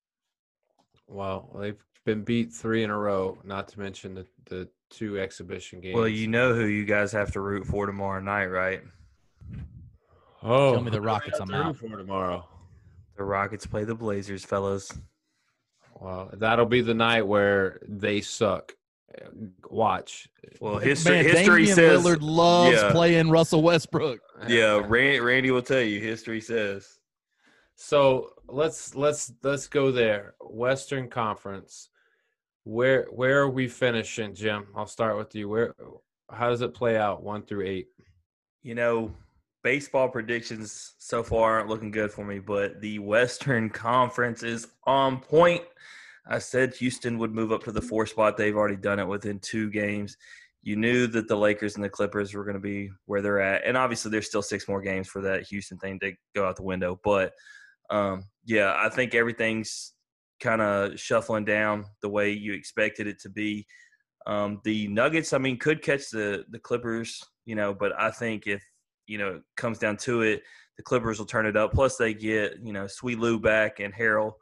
[1.07, 5.81] Well, they've been beat three in a row, not to mention the the two exhibition
[5.81, 5.95] games.
[5.95, 8.83] Well, you know who you guys have to root for tomorrow night, right?
[10.43, 11.41] Oh, tell me the Rockets.
[11.41, 12.49] I'm out for tomorrow.
[13.17, 14.91] The Rockets play the Blazers, fellas.
[16.01, 18.73] Well, that'll be the night where they suck.
[19.69, 20.29] Watch.
[20.61, 22.93] Well, history Man, history Damian says Lillard loves yeah.
[22.93, 24.21] playing Russell Westbrook.
[24.47, 26.01] Yeah, Randy, Randy will tell you.
[26.01, 26.99] History says.
[27.75, 30.35] So let's let's let's go there.
[30.41, 31.89] Western Conference.
[32.65, 34.67] Where where are we finishing, Jim?
[34.77, 35.49] I'll start with you.
[35.49, 35.75] Where
[36.31, 37.89] how does it play out one through eight?
[38.63, 39.15] You know,
[39.63, 45.21] baseball predictions so far aren't looking good for me, but the Western Conference is on
[45.21, 45.63] point.
[46.27, 48.37] I said Houston would move up to the four spot.
[48.37, 50.17] They've already done it within two games.
[50.63, 53.65] You knew that the Lakers and the Clippers were going to be where they're at,
[53.65, 56.63] and obviously there's still six more games for that Houston thing to go out the
[56.63, 57.01] window.
[57.03, 57.33] But
[57.91, 59.95] um, yeah, I think everything's
[60.41, 63.67] kind of shuffling down the way you expected it to be.
[64.27, 68.47] Um, the Nuggets, I mean, could catch the the Clippers, you know, but I think
[68.47, 68.63] if
[69.09, 70.43] you know comes down to it,
[70.77, 71.73] the Clippers will turn it up.
[71.73, 74.35] Plus, they get you know Sweet Lou back and Harrell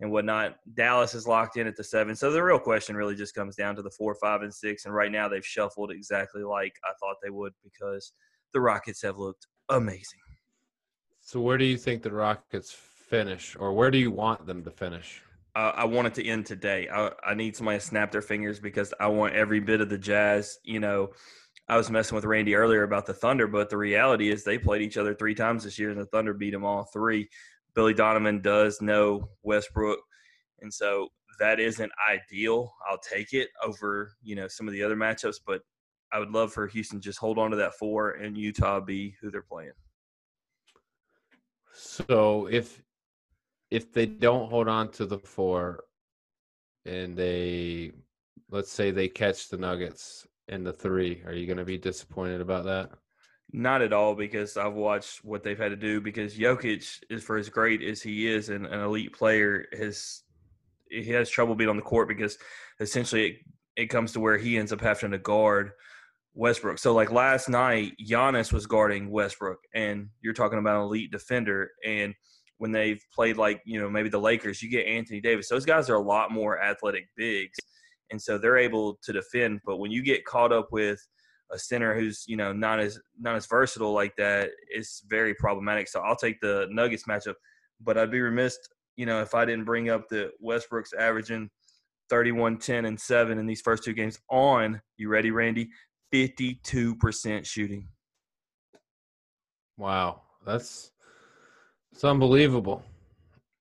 [0.00, 0.56] and whatnot.
[0.74, 2.14] Dallas is locked in at the seven.
[2.14, 4.84] So the real question really just comes down to the four, five, and six.
[4.84, 8.12] And right now they've shuffled exactly like I thought they would because
[8.52, 10.20] the Rockets have looked amazing.
[11.20, 14.70] So where do you think the Rockets finish, or where do you want them to
[14.70, 15.22] finish?
[15.54, 16.88] Uh, I want it to end today.
[16.88, 19.98] I, I need somebody to snap their fingers because I want every bit of the
[19.98, 20.58] Jazz.
[20.62, 21.10] You know,
[21.68, 24.80] I was messing with Randy earlier about the Thunder, but the reality is they played
[24.80, 27.28] each other three times this year, and the Thunder beat them all three.
[27.74, 29.98] Billy Donovan does know Westbrook,
[30.60, 31.08] and so
[31.38, 32.72] that isn't ideal.
[32.88, 35.60] I'll take it over you know some of the other matchups, but
[36.12, 39.30] I would love for Houston just hold on to that four and Utah be who
[39.30, 39.72] they're playing.
[41.74, 42.82] So if
[43.70, 45.84] if they don't hold on to the four
[46.86, 47.92] and they
[48.50, 52.40] let's say they catch the Nuggets in the three, are you going to be disappointed
[52.40, 52.90] about that?
[53.52, 56.00] Not at all, because I've watched what they've had to do.
[56.00, 60.22] Because Jokic is for as great as he is, and an elite player, has
[60.90, 62.38] he has trouble being on the court because
[62.80, 63.36] essentially it,
[63.76, 65.72] it comes to where he ends up having to guard
[66.34, 66.78] Westbrook.
[66.78, 71.70] So like last night, Giannis was guarding Westbrook, and you're talking about an elite defender.
[71.84, 72.14] And
[72.58, 75.48] when they've played like you know maybe the Lakers, you get Anthony Davis.
[75.48, 77.58] Those guys are a lot more athletic bigs,
[78.10, 79.60] and so they're able to defend.
[79.64, 81.00] But when you get caught up with
[81.50, 85.88] a center who's you know not as not as versatile like that, it's very problematic.
[85.88, 87.34] So I'll take the Nuggets matchup,
[87.80, 88.58] but I'd be remiss
[88.96, 91.50] you know if I didn't bring up the Westbrook's averaging
[92.10, 94.80] 31, 10, and seven in these first two games on.
[94.96, 95.68] You ready, Randy?
[96.12, 97.88] 52% shooting.
[99.76, 100.90] Wow, that's
[101.92, 102.82] it's unbelievable.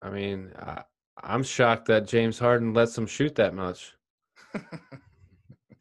[0.02, 0.84] I mean, I,
[1.22, 3.94] I'm shocked that James Harden lets him shoot that much.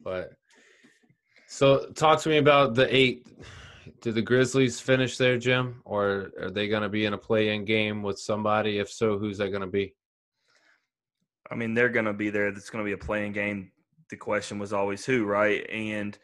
[0.03, 0.31] But
[1.47, 3.27] so, talk to me about the eight.
[4.01, 7.65] Do the Grizzlies finish there, Jim, or are they going to be in a play-in
[7.65, 8.79] game with somebody?
[8.79, 9.95] If so, who's that going to be?
[11.49, 12.47] I mean, they're going to be there.
[12.47, 13.71] It's going to be a playing game.
[14.09, 15.67] The question was always who, right?
[15.69, 16.17] And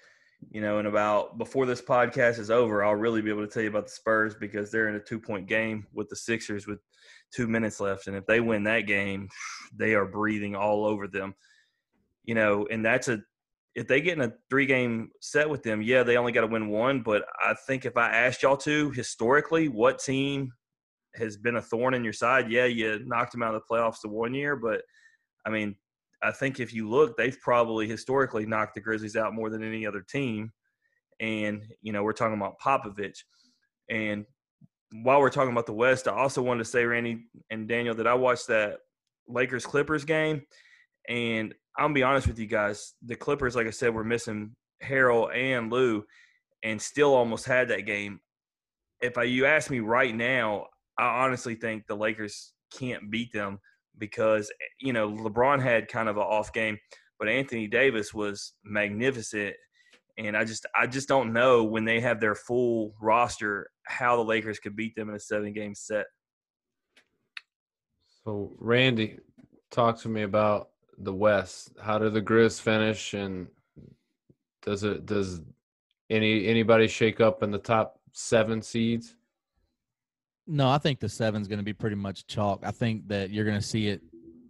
[0.52, 3.64] you know, in about before this podcast is over, I'll really be able to tell
[3.64, 6.80] you about the Spurs because they're in a two-point game with the Sixers with
[7.34, 9.30] two minutes left, and if they win that game,
[9.76, 11.34] they are breathing all over them.
[12.24, 13.22] You know, and that's a
[13.76, 16.48] if they get in a three game set with them, yeah, they only got to
[16.48, 17.02] win one.
[17.02, 20.52] But I think if I asked y'all to historically, what team
[21.16, 22.52] has been a thorn in your side?
[22.52, 24.82] Yeah, you knocked them out of the playoffs the one year, but
[25.46, 25.76] I mean,
[26.22, 29.86] I think if you look, they've probably historically knocked the Grizzlies out more than any
[29.86, 30.52] other team.
[31.20, 33.18] And you know, we're talking about Popovich.
[33.90, 34.26] And
[35.02, 38.08] while we're talking about the West, I also wanted to say, Randy and Daniel, that
[38.08, 38.78] I watched that
[39.28, 40.44] Lakers Clippers game,
[41.08, 42.94] and I'm be honest with you guys.
[43.06, 46.04] The Clippers, like I said, were missing Harrell and Lou,
[46.64, 48.20] and still almost had that game.
[49.02, 53.60] If I, you ask me right now, I honestly think the Lakers can't beat them
[53.98, 56.78] because you know LeBron had kind of an off game,
[57.20, 59.56] but Anthony Davis was magnificent,
[60.18, 64.24] and I just I just don't know when they have their full roster how the
[64.24, 66.06] Lakers could beat them in a seven game set.
[68.24, 69.18] So Randy,
[69.70, 71.72] talk to me about the West.
[71.82, 73.48] How do the Grizz finish, and
[74.62, 75.42] does it does
[76.10, 79.16] any anybody shake up in the top seven seeds?
[80.46, 82.62] No, I think the seven's going to be pretty much chalk.
[82.64, 84.02] I think that you're going to see it.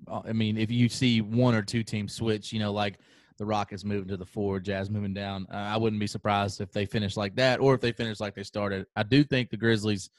[0.07, 2.97] uh, I mean, if you see one or two teams switch, you know, like
[3.37, 6.71] the Rockets moving to the four, Jazz moving down, uh, I wouldn't be surprised if
[6.71, 8.87] they finish like that or if they finish like they started.
[8.95, 10.09] I do think the Grizzlies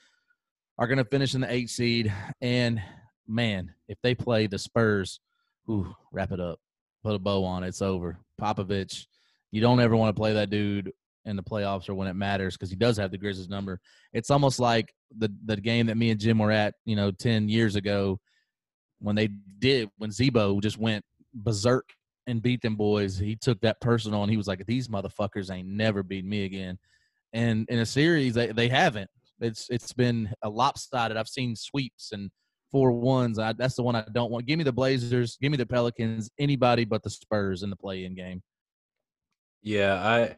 [0.79, 2.13] are going to finish in the eight seed.
[2.41, 2.81] And
[3.27, 5.21] man, if they play the Spurs,
[5.69, 6.59] ooh, wrap it up,
[7.03, 7.69] put a bow on it.
[7.69, 8.19] It's over.
[8.41, 9.07] Popovich,
[9.51, 10.93] you don't ever want to play that dude
[11.25, 13.81] in the playoffs or when it matters because he does have the Grizzlies number.
[14.13, 17.49] It's almost like the the game that me and Jim were at, you know, ten
[17.49, 18.21] years ago
[18.99, 21.89] when they did when Z-Bo just went berserk
[22.27, 23.19] and beat them boys.
[23.19, 26.79] He took that personal and he was like, "These motherfuckers ain't never beat me again."
[27.33, 29.11] And in a series, they they haven't.
[29.41, 31.17] It's it's been a lopsided.
[31.17, 32.31] I've seen sweeps and
[32.75, 33.39] four ones.
[33.39, 34.47] I, that's the one I don't want.
[34.47, 35.39] Give me the Blazers.
[35.41, 36.29] Give me the Pelicans.
[36.41, 38.43] Anybody but the Spurs in the play-in game.
[39.63, 40.37] Yeah, I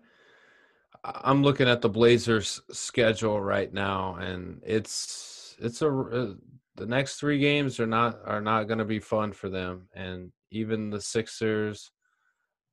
[1.03, 6.35] I'm looking at the Blazers schedule right now, and it's it's a uh,
[6.75, 10.31] the next three games are not are not going to be fun for them, and
[10.51, 11.91] even the Sixers.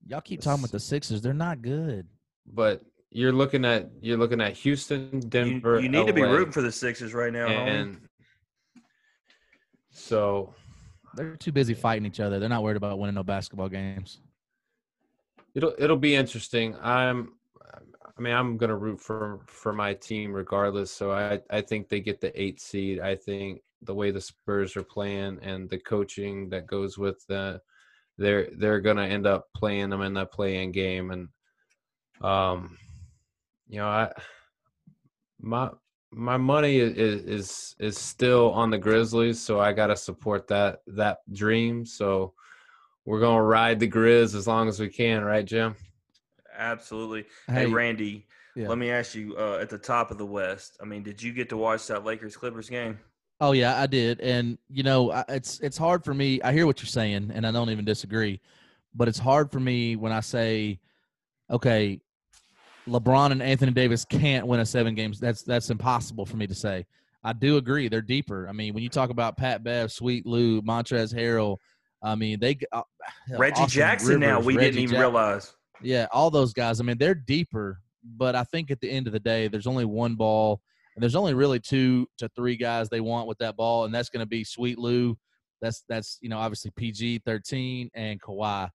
[0.05, 1.22] Y'all keep talking about the Sixers.
[1.22, 2.05] They're not good.
[2.45, 5.80] But you're looking at you're looking at Houston, Denver.
[5.80, 7.97] you need to be rooting for the Sixers right now, homie.
[9.93, 10.53] So
[11.15, 12.39] They're too busy fighting each other.
[12.39, 14.19] They're not worried about winning no basketball games.
[15.55, 16.75] it'll it'll be interesting.
[16.81, 17.33] I'm
[18.17, 20.91] I mean I'm gonna root for for my team regardless.
[20.91, 22.99] So I I think they get the eight seed.
[22.99, 27.61] I think the way the Spurs are playing and the coaching that goes with the
[28.17, 31.27] they're they're gonna end up playing them in that play-in game and
[32.21, 32.77] um
[33.67, 34.11] you know I
[35.39, 35.69] my
[36.14, 40.82] my money is is is still on the Grizzlies, so I got to support that
[40.88, 41.86] that dream.
[41.86, 42.34] So
[43.05, 45.76] we're gonna ride the Grizz as long as we can, right, Jim?
[46.55, 47.26] Absolutely.
[47.47, 48.68] Hey, Hey, Randy, yeah.
[48.70, 50.78] let me ask you uh, at the top of the West.
[50.82, 52.99] I mean, did you get to watch that Lakers Clippers game?
[53.41, 56.41] Oh yeah, I did, and you know, I, it's it's hard for me.
[56.43, 58.39] I hear what you're saying, and I don't even disagree,
[58.93, 60.80] but it's hard for me when I say,
[61.49, 61.99] okay,
[62.88, 65.19] LeBron and Anthony Davis can't win a seven games.
[65.19, 66.86] That's that's impossible for me to say.
[67.23, 68.47] I do agree they're deeper.
[68.49, 71.57] I mean, when you talk about Pat Bev, Sweet Lou, Montrezl Harrell,
[72.01, 72.81] I mean they uh,
[73.38, 75.55] Reggie Austin Jackson now, we Reggie didn't even realize.
[75.81, 76.79] Yeah, all those guys.
[76.79, 79.86] I mean, they're deeper, but I think at the end of the day, there's only
[79.86, 80.61] one ball,
[80.95, 84.09] and there's only really two to three guys they want with that ball, and that's
[84.09, 85.17] going to be Sweet Lou.
[85.61, 88.69] That's that's you know obviously PG thirteen and Kawhi,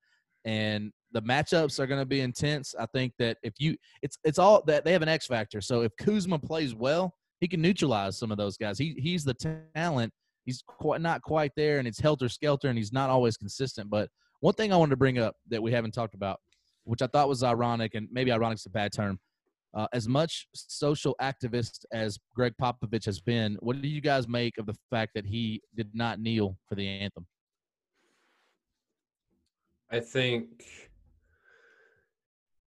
[0.44, 2.74] and the matchups are going to be intense.
[2.78, 5.60] I think that if you, it's it's all that they have an X factor.
[5.60, 8.78] So if Kuzma plays well, he can neutralize some of those guys.
[8.78, 10.12] He he's the talent.
[10.44, 13.90] He's quite not quite there, and it's helter skelter, and he's not always consistent.
[13.90, 14.08] But
[14.40, 16.40] one thing I wanted to bring up that we haven't talked about
[16.88, 19.20] which I thought was ironic, and maybe ironic's a bad term.
[19.74, 24.56] Uh, as much social activist as Gregg Popovich has been, what do you guys make
[24.56, 27.26] of the fact that he did not kneel for the anthem?
[29.90, 30.64] I think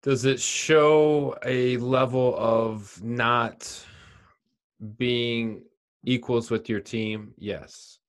[0.03, 3.85] does it show a level of not
[4.97, 5.63] being
[6.03, 7.33] equals with your team?
[7.37, 7.99] Yes.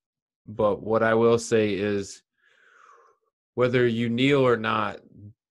[0.47, 2.22] But what I will say is
[3.55, 5.01] whether you kneel or not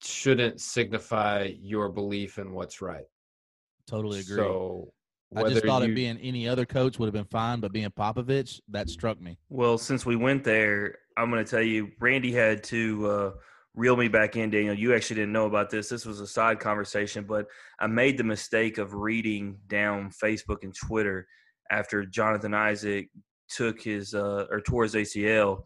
[0.04, 3.06] shouldn't signify your belief in what's right.
[3.88, 4.38] Totally agree.
[4.38, 4.92] So
[5.36, 7.88] I just thought you- it being any other coach would have been fine, but being
[7.92, 9.38] Popovich, that struck me.
[9.50, 13.32] Well, since we went there, I'm going to tell you, Randy had to uh,
[13.76, 14.74] reel me back in, Daniel.
[14.74, 15.90] You actually didn't know about this.
[15.90, 17.48] This was a side conversation, but
[17.80, 21.28] I made the mistake of reading down Facebook and Twitter
[21.70, 23.10] after Jonathan Isaac
[23.50, 25.64] took his uh, or tore his ACL,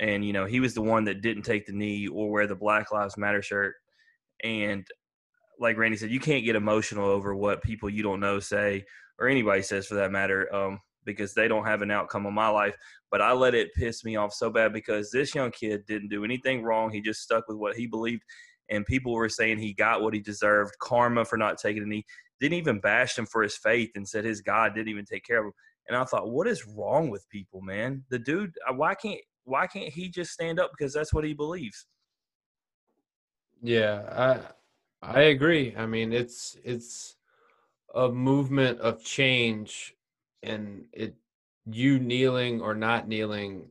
[0.00, 2.54] and you know he was the one that didn't take the knee or wear the
[2.54, 3.74] Black Lives Matter shirt,
[4.42, 4.86] and
[5.60, 8.84] like Randy said, you can't get emotional over what people you don't know say
[9.18, 12.48] or anybody says for that matter, um, because they don't have an outcome on my
[12.48, 12.76] life
[13.12, 16.24] but I let it piss me off so bad because this young kid didn't do
[16.24, 16.90] anything wrong.
[16.90, 18.22] He just stuck with what he believed,
[18.70, 20.72] and people were saying he got what he deserved.
[20.80, 22.06] Karma for not taking a knee.
[22.40, 25.40] Didn't even bash him for his faith and said his God didn't even take care
[25.40, 25.52] of him.
[25.88, 28.02] And I thought, what is wrong with people, man?
[28.08, 31.34] The dude, uh, why can't why can't he just stand up because that's what he
[31.34, 31.86] believes?
[33.60, 34.40] Yeah,
[35.02, 35.74] I I agree.
[35.76, 37.16] I mean, it's it's
[37.94, 39.94] a movement of change
[40.42, 41.14] and it
[41.66, 43.66] you kneeling or not kneeling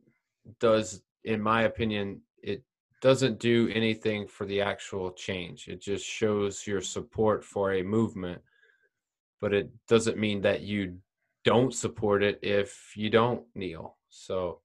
[0.60, 2.64] does in my opinion it
[3.02, 5.68] doesn't do anything for the actual change.
[5.68, 8.42] It just shows your support for a movement,
[9.40, 10.98] but it doesn't mean that you
[11.44, 13.98] don't support it if you don't kneel.
[14.10, 14.60] So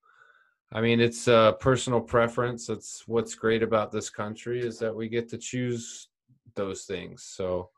[0.72, 2.66] I mean, it's a personal preference.
[2.66, 6.08] That's what's great about this country is that we get to choose
[6.54, 7.22] those things.
[7.22, 7.70] So,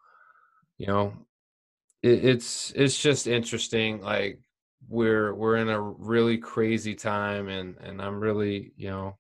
[0.79, 1.13] you know,
[2.03, 4.01] it, it's it's just interesting.
[4.01, 4.41] Like
[4.89, 9.19] we're we're in a really crazy time, and and I'm really you know,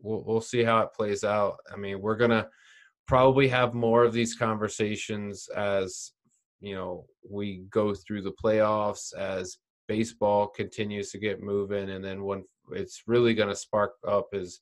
[0.00, 1.56] we'll we'll see how it plays out.
[1.72, 2.48] I mean, we're gonna
[3.06, 6.12] probably have more of these conversations as
[6.60, 12.24] you know we go through the playoffs as baseball continues to get moving and then
[12.24, 14.60] when it's really going to spark up is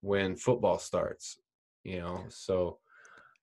[0.00, 1.38] when football starts
[1.84, 2.78] you know so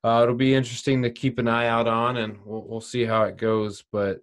[0.05, 3.23] uh, it'll be interesting to keep an eye out on and we'll, we'll see how
[3.23, 4.21] it goes but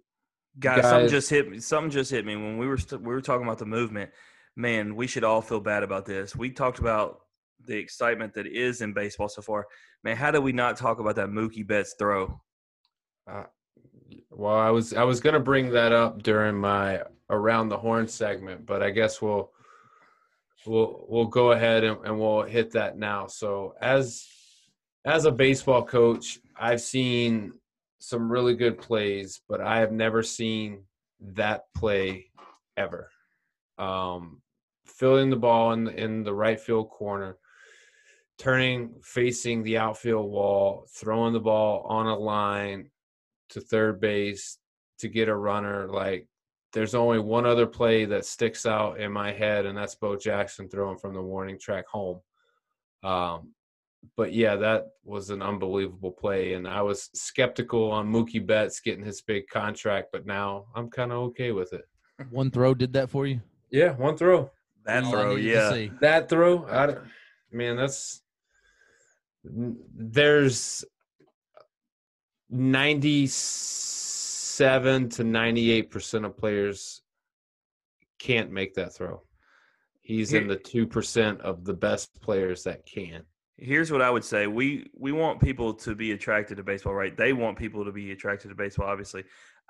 [0.59, 1.59] Guys, something just hit me.
[1.59, 4.11] Something just hit me when we were st- we were talking about the movement.
[4.55, 6.35] Man, we should all feel bad about this.
[6.35, 7.21] We talked about
[7.65, 9.65] the excitement that is in baseball so far.
[10.03, 12.39] Man, how did we not talk about that Mookie Betts throw?
[13.27, 13.43] uh,
[14.29, 18.07] well i was i was going to bring that up during my around the horn
[18.07, 19.51] segment but i guess we'll
[20.65, 24.27] we'll we'll go ahead and, and we'll hit that now so as
[25.05, 27.51] as a baseball coach i've seen
[28.03, 30.83] some really good plays, but I have never seen
[31.21, 32.25] that play
[32.75, 33.09] ever.
[33.77, 34.41] Um,
[34.85, 37.37] filling the ball in in the right field corner,
[38.37, 42.91] turning facing the outfield wall, throwing the ball on a line
[43.51, 44.57] to third base
[44.99, 45.87] to get a runner.
[45.87, 46.27] Like
[46.73, 50.67] there's only one other play that sticks out in my head, and that's Bo Jackson
[50.67, 52.19] throwing from the warning track home.
[53.01, 53.53] Um,
[54.15, 59.05] but yeah, that was an unbelievable play, and I was skeptical on Mookie Betts getting
[59.05, 61.85] his big contract, but now I'm kind of okay with it.
[62.29, 63.41] One throw did that for you.
[63.71, 64.51] Yeah, one throw.
[64.85, 65.87] That All I throw, yeah.
[66.01, 66.99] That throw, I, don't-
[67.51, 68.21] man, that's
[69.43, 70.85] there's
[72.49, 77.01] 97 to 98 percent of players
[78.19, 79.21] can't make that throw.
[80.01, 83.23] He's in the two percent of the best players that can.
[83.63, 87.15] Here's what I would say: we we want people to be attracted to baseball, right?
[87.15, 88.87] They want people to be attracted to baseball.
[88.87, 89.23] Obviously,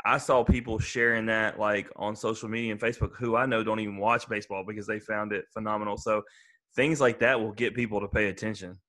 [0.03, 3.79] I saw people sharing that like on social media and Facebook, who I know don't
[3.79, 5.97] even watch baseball because they found it phenomenal.
[5.97, 6.23] So
[6.75, 8.79] things like that will get people to pay attention.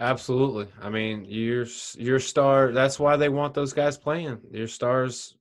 [0.00, 0.66] Absolutely.
[0.82, 2.72] I mean, your your star.
[2.72, 4.40] That's why they want those guys playing.
[4.50, 5.36] Your stars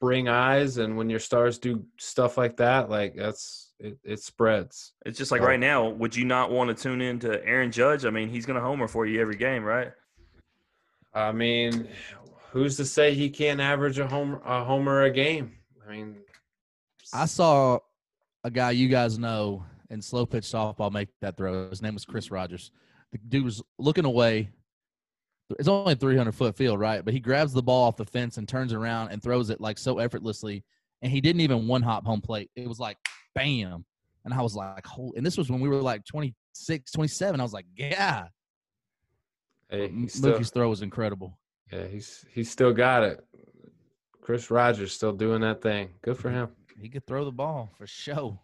[0.00, 3.98] bring eyes, and when your stars do stuff like that, like that's it.
[4.04, 4.92] It spreads.
[5.06, 5.88] It's just like right now.
[5.88, 8.04] Would you not want to tune in to Aaron Judge?
[8.04, 9.92] I mean, he's going to homer for you every game, right?
[11.14, 11.88] I mean,
[12.50, 15.52] who's to say he can't average a home a homer a game?
[15.86, 16.16] I mean,
[17.12, 17.78] I saw
[18.44, 21.70] a guy you guys know in slow pitch softball make that throw.
[21.70, 22.70] His name was Chris Rogers.
[23.12, 24.50] The dude was looking away.
[25.58, 27.02] It's only a 300 foot field, right?
[27.02, 29.78] But he grabs the ball off the fence and turns around and throws it like
[29.78, 30.62] so effortlessly.
[31.02, 32.50] And he didn't even one hop home plate.
[32.56, 32.96] It was like
[33.34, 33.84] bam.
[34.24, 35.16] And I was like, holy.
[35.16, 37.40] And this was when we were like 26, 27.
[37.40, 38.26] I was like, yeah.
[39.70, 41.38] hey, M- he's still, Mookie's throw was incredible.
[41.72, 43.24] yeah, he's he's still got it.
[44.20, 45.90] Chris Rogers still doing that thing.
[46.02, 46.48] Good for him.
[46.80, 48.38] He could throw the ball for sure.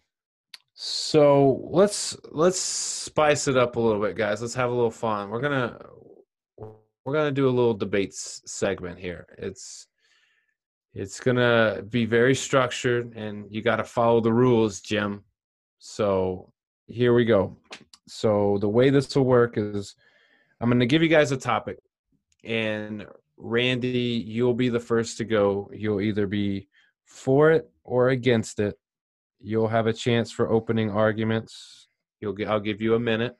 [0.73, 4.41] So let's let's spice it up a little bit, guys.
[4.41, 5.31] Let's have a little fun.
[5.31, 5.79] We're gonna
[6.59, 9.27] we're gonna do a little debates segment here.
[9.39, 9.87] It's
[10.95, 15.25] it's gonna be very structured, and you got to follow the rules, Jim.
[15.79, 16.53] So
[16.87, 17.57] here we go.
[18.07, 19.97] So the way this will work is,
[20.61, 21.79] I'm gonna give you guys a topic,
[22.45, 25.71] and Randy, you'll be the first to go.
[25.73, 26.69] You'll either be
[27.05, 28.79] for it or against it
[29.45, 31.89] you'll have a chance for opening arguments.
[32.21, 33.37] You'll I'll give you a minute.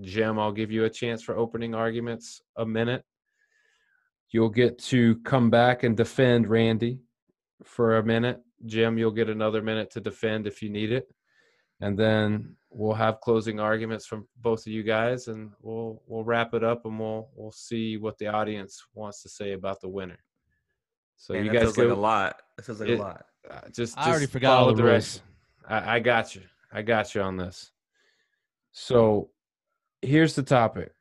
[0.00, 3.04] Jim, I'll give you a chance for opening arguments, a minute.
[4.30, 7.00] You'll get to come back and defend Randy
[7.64, 8.40] for a minute.
[8.66, 11.08] Jim, you'll get another minute to defend if you need it.
[11.80, 16.52] And then we'll have closing arguments from both of you guys and we'll we'll wrap
[16.54, 20.18] it up and we'll we'll see what the audience wants to say about the winner.
[21.16, 22.36] So Man, you guys feels go like a lot.
[22.56, 23.24] That feels like It- a lot.
[23.50, 25.22] uh, just, I already forgot all follow the direction.
[25.66, 26.42] I, I got you.
[26.72, 27.70] I got you on this.
[28.72, 29.30] So
[30.02, 30.92] here's the topic.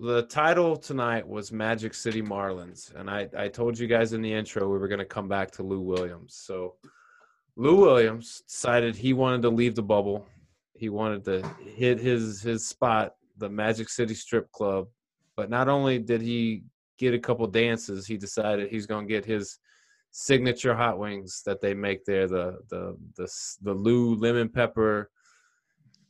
[0.00, 4.32] The title tonight was Magic City Marlins, and I, I told you guys in the
[4.32, 6.34] intro we were going to come back to Lou Williams.
[6.34, 6.74] So
[7.56, 10.26] Lou Williams decided he wanted to leave the bubble.
[10.74, 14.88] He wanted to hit his his spot, the Magic City Strip Club.
[15.36, 16.64] But not only did he
[16.98, 19.58] get a couple dances, he decided he's going to get his
[20.10, 23.28] signature hot wings that they make there the the the
[23.62, 25.10] the Lou lemon pepper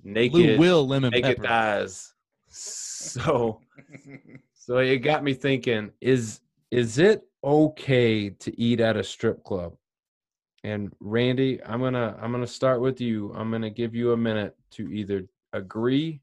[0.02, 1.48] naked Lou Will Lemon naked Pepper.
[1.48, 2.13] thighs.
[2.54, 3.60] So
[4.54, 6.40] so it got me thinking is
[6.70, 9.74] is it okay to eat at a strip club?
[10.62, 13.32] And Randy, I'm to I'm to start with you.
[13.34, 16.20] I'm to give you a minute to either agree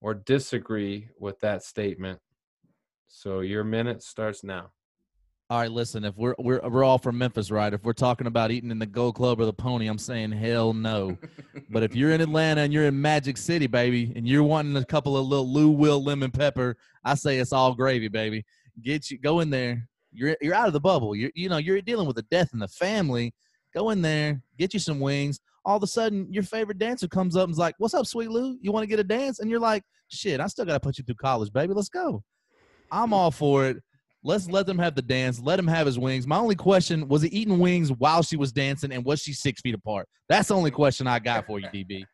[0.00, 2.20] or disagree with that statement.
[3.08, 4.70] So your minute starts now.
[5.50, 6.04] All right, listen.
[6.04, 7.74] If we're we're we're all from Memphis, right?
[7.74, 10.72] If we're talking about eating in the Gold Club or the Pony, I'm saying hell
[10.72, 11.18] no.
[11.70, 14.84] but if you're in Atlanta and you're in Magic City, baby, and you're wanting a
[14.84, 18.44] couple of little Lou Will lemon pepper, I say it's all gravy, baby.
[18.80, 19.88] Get you go in there.
[20.12, 21.16] You're you're out of the bubble.
[21.16, 23.34] You're you know you're dealing with a death in the family.
[23.74, 25.40] Go in there, get you some wings.
[25.64, 28.56] All of a sudden, your favorite dancer comes up and's like, "What's up, sweet Lou?
[28.62, 30.96] You want to get a dance?" And you're like, "Shit, I still got to put
[30.96, 31.74] you through college, baby.
[31.74, 32.22] Let's go."
[32.92, 33.78] I'm all for it.
[34.22, 35.40] Let's let them have the dance.
[35.40, 36.26] Let him have his wings.
[36.26, 39.60] My only question was he eating wings while she was dancing, and was she six
[39.62, 40.08] feet apart?
[40.28, 42.04] That's the only question I got for you, DB.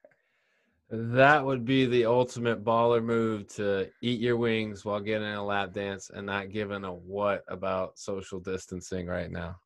[0.88, 5.72] That would be the ultimate baller move to eat your wings while getting a lap
[5.72, 9.56] dance and not giving a what about social distancing right now.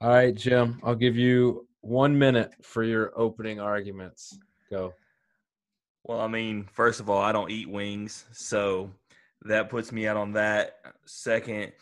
[0.00, 4.38] All right, Jim, I'll give you one minute for your opening arguments.
[4.70, 4.94] Go.
[6.04, 8.90] Well, I mean, first of all, I don't eat wings, so
[9.44, 10.78] that puts me out on that.
[11.04, 11.72] Second,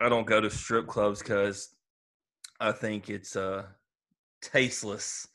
[0.00, 1.70] I don't go to strip clubs because
[2.60, 3.64] I think it's uh
[4.40, 5.26] tasteless.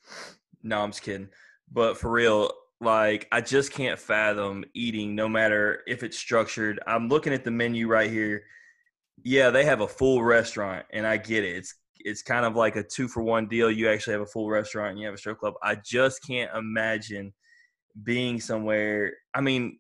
[0.63, 1.29] No, I'm just kidding.
[1.71, 6.79] But for real, like I just can't fathom eating no matter if it's structured.
[6.87, 8.43] I'm looking at the menu right here.
[9.23, 11.55] Yeah, they have a full restaurant and I get it.
[11.55, 13.71] It's it's kind of like a two for one deal.
[13.71, 15.53] You actually have a full restaurant and you have a strip club.
[15.63, 17.33] I just can't imagine
[18.03, 19.13] being somewhere.
[19.33, 19.77] I mean,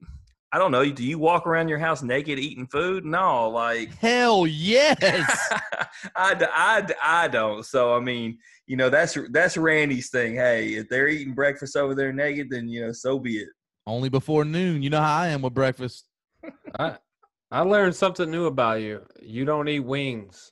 [0.53, 0.87] I don't know.
[0.87, 3.05] Do you walk around your house naked eating food?
[3.05, 4.99] No, like Hell yes.
[6.15, 7.65] I, I, I don't.
[7.65, 8.37] So I mean,
[8.67, 10.35] you know, that's that's Randy's thing.
[10.35, 13.49] Hey, if they're eating breakfast over there naked, then you know, so be it.
[13.87, 14.83] Only before noon.
[14.83, 16.05] You know how I am with breakfast.
[16.79, 16.97] I
[17.49, 19.01] I learned something new about you.
[19.23, 20.51] You don't eat wings.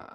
[0.00, 0.14] Uh,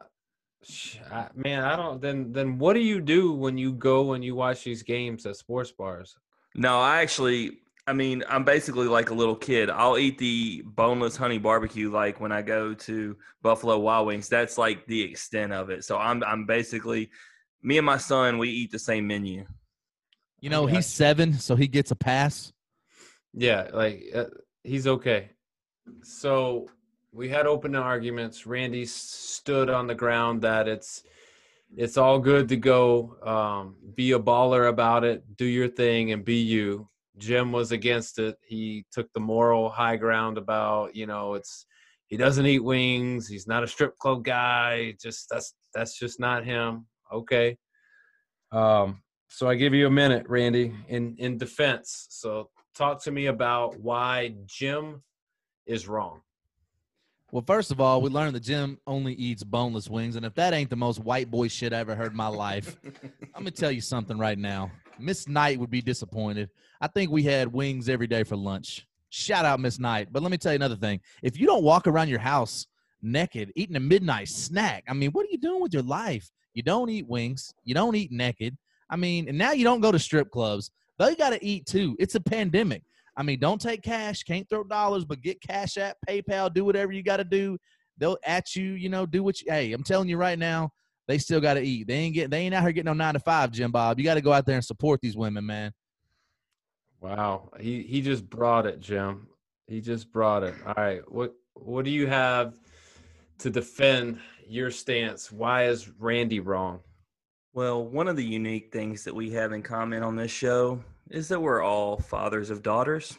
[1.09, 2.01] I, man, I don't.
[2.01, 5.37] Then then what do you do when you go and you watch these games at
[5.37, 6.17] sports bars?
[6.53, 9.69] No, I actually, I mean, I'm basically like a little kid.
[9.69, 14.27] I'll eat the boneless honey barbecue like when I go to Buffalo Wild Wings.
[14.27, 15.83] That's like the extent of it.
[15.83, 17.11] So I'm, I'm basically,
[17.61, 19.45] me and my son, we eat the same menu.
[20.39, 20.75] You know, Yeah.
[20.75, 22.51] he's seven, so he gets a pass.
[23.33, 24.25] Yeah, like uh,
[24.63, 25.29] he's okay.
[26.03, 26.67] So
[27.11, 28.45] we had open arguments.
[28.45, 31.03] Randy stood on the ground that it's
[31.75, 33.17] it's all good to go.
[33.23, 35.35] Um, be a baller about it.
[35.35, 36.87] Do your thing and be you.
[37.17, 38.35] Jim was against it.
[38.41, 41.65] He took the moral high ground about you know it's
[42.07, 43.27] he doesn't eat wings.
[43.27, 44.95] He's not a strip club guy.
[45.01, 46.87] Just that's that's just not him.
[47.11, 47.57] Okay.
[48.51, 52.07] Um, so I give you a minute, Randy, in in defense.
[52.09, 55.03] So talk to me about why Jim
[55.65, 56.21] is wrong.
[57.31, 60.53] Well, first of all, we learned that Jim only eats boneless wings, and if that
[60.53, 62.77] ain't the most white boy shit I ever heard in my life,
[63.35, 64.71] I'm gonna tell you something right now.
[64.99, 66.49] Miss Knight would be disappointed.
[66.81, 68.87] I think we had wings every day for lunch.
[69.09, 70.09] Shout out Miss Knight.
[70.11, 70.99] But let me tell you another thing.
[71.23, 72.67] If you don't walk around your house
[73.01, 76.31] naked, eating a midnight snack, I mean, what are you doing with your life?
[76.53, 77.53] You don't eat wings.
[77.63, 78.57] You don't eat naked.
[78.89, 80.71] I mean, and now you don't go to strip clubs.
[80.97, 81.95] They got to eat too.
[81.99, 82.83] It's a pandemic.
[83.17, 86.91] I mean, don't take cash, can't throw dollars, but get cash at PayPal, do whatever
[86.91, 87.57] you got to do.
[87.97, 90.71] They'll at you, you know, do what you hey, I'm telling you right now,
[91.07, 91.87] they still got to eat.
[91.87, 93.99] They ain't get they ain't out here getting no 9 to 5, Jim Bob.
[93.99, 95.71] You got to go out there and support these women, man.
[97.01, 99.27] Wow, he he just brought it, Jim.
[99.67, 100.55] He just brought it.
[100.65, 102.53] All right, what what do you have
[103.39, 105.31] to defend your stance?
[105.31, 106.79] Why is Randy wrong?
[107.53, 111.27] Well, one of the unique things that we have in common on this show is
[111.29, 113.17] that we're all fathers of daughters.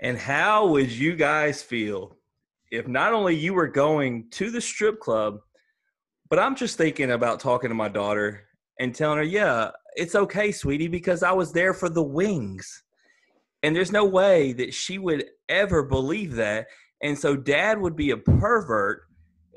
[0.00, 2.16] And how would you guys feel
[2.72, 5.40] if not only you were going to the strip club,
[6.32, 8.44] but I'm just thinking about talking to my daughter
[8.80, 12.84] and telling her, yeah, it's okay, sweetie, because I was there for the wings.
[13.62, 16.68] And there's no way that she would ever believe that.
[17.02, 19.02] And so dad would be a pervert.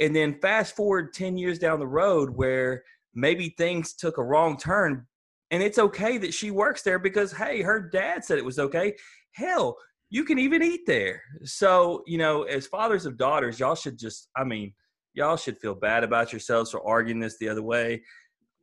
[0.02, 4.58] And then fast forward 10 years down the road where maybe things took a wrong
[4.58, 5.08] turn
[5.52, 8.94] and it's okay that she works there because hey her dad said it was okay
[9.32, 9.78] hell
[10.10, 14.28] you can even eat there so you know as fathers of daughters y'all should just
[14.36, 14.74] i mean
[15.16, 18.02] y'all should feel bad about yourselves for arguing this the other way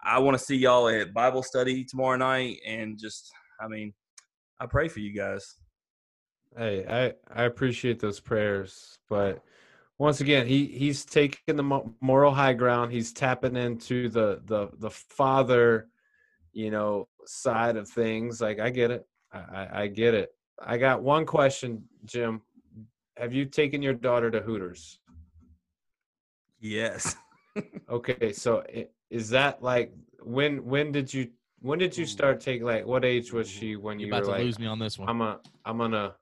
[0.05, 3.93] i want to see y'all at bible study tomorrow night and just i mean
[4.61, 5.57] i pray for you guys
[6.57, 9.43] Hey, I I appreciate those prayers, but
[9.99, 12.93] once again, he he's taking the moral high ground.
[12.93, 15.89] He's tapping into the the the father,
[16.53, 18.41] you know, side of things.
[18.43, 20.31] Like I get it, I I, get it.
[20.61, 22.43] I got one question, Jim.
[23.17, 24.99] Have you taken your daughter to Hooters?
[26.63, 27.17] Yes
[27.91, 28.65] Okay, so
[29.11, 31.29] is that like when when did you
[31.61, 34.27] when did you start taking like what age was she when You're you about were
[34.27, 35.07] to like lose me on this one.
[35.11, 36.15] I'm a I'm gonna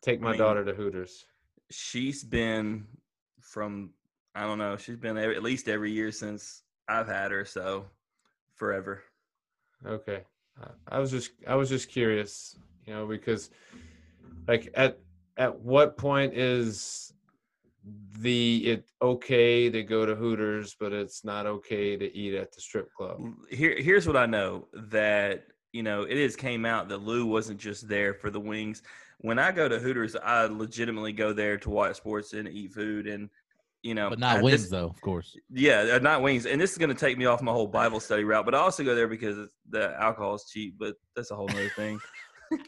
[0.00, 1.26] take my mean, daughter to Hooters?
[1.70, 2.86] she's been
[3.40, 3.90] from
[4.34, 7.84] i don't know she's been every, at least every year since i've had her so
[8.54, 9.02] forever
[9.86, 10.22] Okay.
[10.62, 12.56] I- I was just I was just curious,
[12.86, 13.50] you know, because
[14.46, 14.98] like at
[15.36, 17.12] at what point is
[18.18, 22.60] the it okay to go to Hooters, but it's not okay to eat at the
[22.60, 23.20] strip club?
[23.50, 27.58] Here, here's what I know that you know it is came out that Lou wasn't
[27.60, 28.82] just there for the wings.
[29.18, 33.06] When I go to Hooters, I legitimately go there to watch sports and eat food,
[33.06, 33.28] and
[33.82, 35.36] you know, but not I- wings this- though, of course.
[35.52, 36.46] Yeah, uh, not wings.
[36.46, 38.58] And this is going to take me off my whole Bible study route, but I
[38.58, 40.76] also go there because the alcohol is cheap.
[40.78, 41.98] But that's a whole other thing.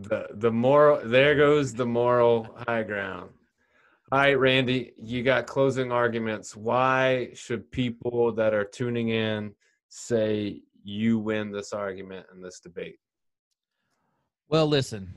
[0.00, 3.30] The the moral there goes the moral high ground.
[4.12, 6.54] All right, Randy, you got closing arguments.
[6.54, 9.54] Why should people that are tuning in
[9.88, 12.96] say you win this argument and this debate?
[14.50, 15.14] Well, listen,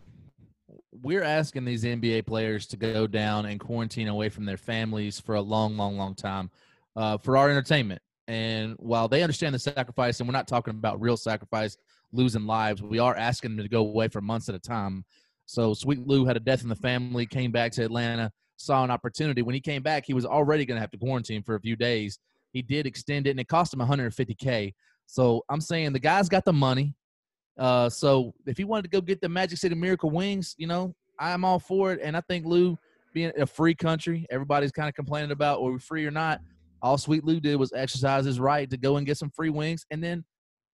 [0.94, 5.36] we're asking these NBA players to go down and quarantine away from their families for
[5.36, 6.50] a long, long, long time
[6.96, 8.02] uh, for our entertainment.
[8.30, 11.76] And while they understand the sacrifice, and we're not talking about real sacrifice,
[12.14, 15.04] losing lives, we are asking them to go away for months at a time.
[15.48, 18.92] So Sweet Lou had a death in the family, came back to Atlanta, saw an
[18.92, 19.42] opportunity.
[19.42, 21.76] When he came back, he was already going to have to quarantine for a few
[21.76, 22.20] days.
[22.52, 24.74] He did extend it, and it cost him 150k.
[25.08, 26.96] So I'm saying the guy's got the money.
[27.58, 30.96] Uh, so if he wanted to go get the Magic City Miracle wings, you know,
[31.20, 32.00] I'm all for it.
[32.02, 32.78] And I think Lou,
[33.14, 36.42] being a free country, everybody's kind of complaining about are we free or not.
[36.82, 39.86] All Sweet Lou did was exercise his right to go and get some free wings,
[39.90, 40.24] and then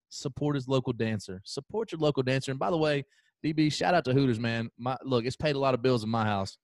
[0.10, 1.42] support his local dancer.
[1.46, 2.52] Support your local dancer.
[2.52, 3.06] And by the way,
[3.44, 4.70] DB, shout out to Hooters, man.
[4.78, 6.58] My look, it's paid a lot of bills in my house.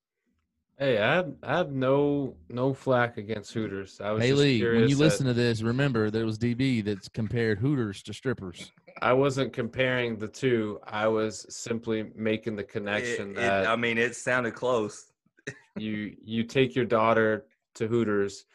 [0.79, 3.99] Hey, I have, I have no no flack against Hooters.
[3.99, 6.83] I was Hey just Lee, when you that- listen to this, remember there was DB
[6.83, 8.71] that's compared Hooters to strippers.
[9.01, 10.79] I wasn't comparing the two.
[10.83, 15.11] I was simply making the connection it- that I mean, it sounded close.
[15.77, 18.45] you you take your daughter to Hooters,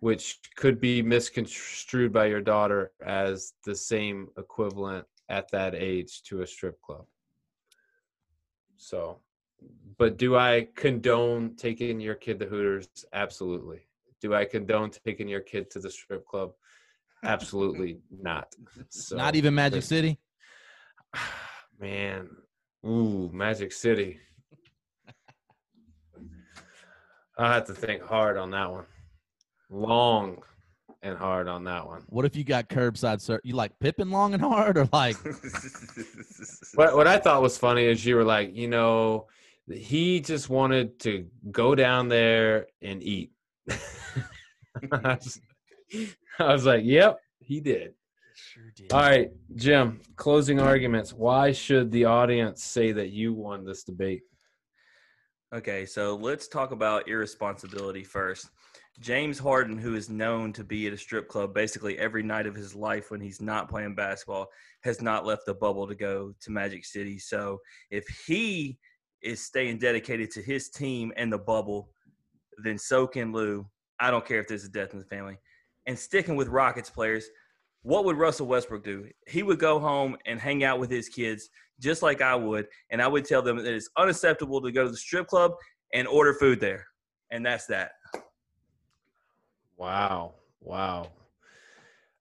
[0.00, 6.42] which could be misconstrued by your daughter as the same equivalent at that age to
[6.42, 7.06] a strip club.
[8.76, 9.20] So,
[9.98, 12.88] but do I condone taking your kid to Hooters?
[13.12, 13.80] Absolutely.
[14.20, 16.52] Do I condone taking your kid to the strip club?
[17.24, 18.54] Absolutely not.
[18.88, 20.18] So, Not even Magic City.
[21.80, 22.28] Man,
[22.86, 24.18] ooh, Magic City.
[27.38, 28.84] I have to think hard on that one.
[29.70, 30.42] Long
[31.02, 32.02] and hard on that one.
[32.06, 35.16] What if you got curbside ser You like Pippin long and hard, or like
[36.74, 39.26] What what I thought was funny is you were like, you know,
[39.70, 43.32] he just wanted to go down there and eat.
[43.70, 45.40] I was-
[46.38, 47.92] I was like, yep, he did.
[48.34, 48.90] sure did.
[48.92, 51.12] All right, Jim, closing arguments.
[51.12, 54.22] Why should the audience say that you won this debate?
[55.54, 58.48] Okay, so let's talk about irresponsibility first.
[59.00, 62.54] James Harden, who is known to be at a strip club basically every night of
[62.54, 64.48] his life when he's not playing basketball,
[64.82, 67.18] has not left the bubble to go to Magic City.
[67.18, 67.58] So
[67.90, 68.78] if he
[69.22, 71.90] is staying dedicated to his team and the bubble,
[72.62, 73.66] then so can Lou.
[74.00, 75.38] I don't care if there's a death in the family.
[75.86, 77.26] And sticking with Rockets players,
[77.82, 79.08] what would Russell Westbrook do?
[79.26, 81.50] He would go home and hang out with his kids
[81.80, 84.90] just like I would, and I would tell them that it's unacceptable to go to
[84.90, 85.52] the strip club
[85.92, 86.86] and order food there.
[87.30, 87.92] And that's that.
[89.76, 90.34] Wow.
[90.60, 91.08] Wow.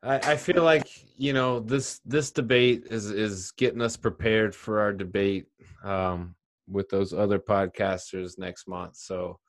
[0.03, 4.79] I, I feel like, you know, this this debate is is getting us prepared for
[4.79, 5.45] our debate
[5.83, 6.33] um,
[6.71, 8.95] with those other podcasters next month.
[8.95, 9.39] So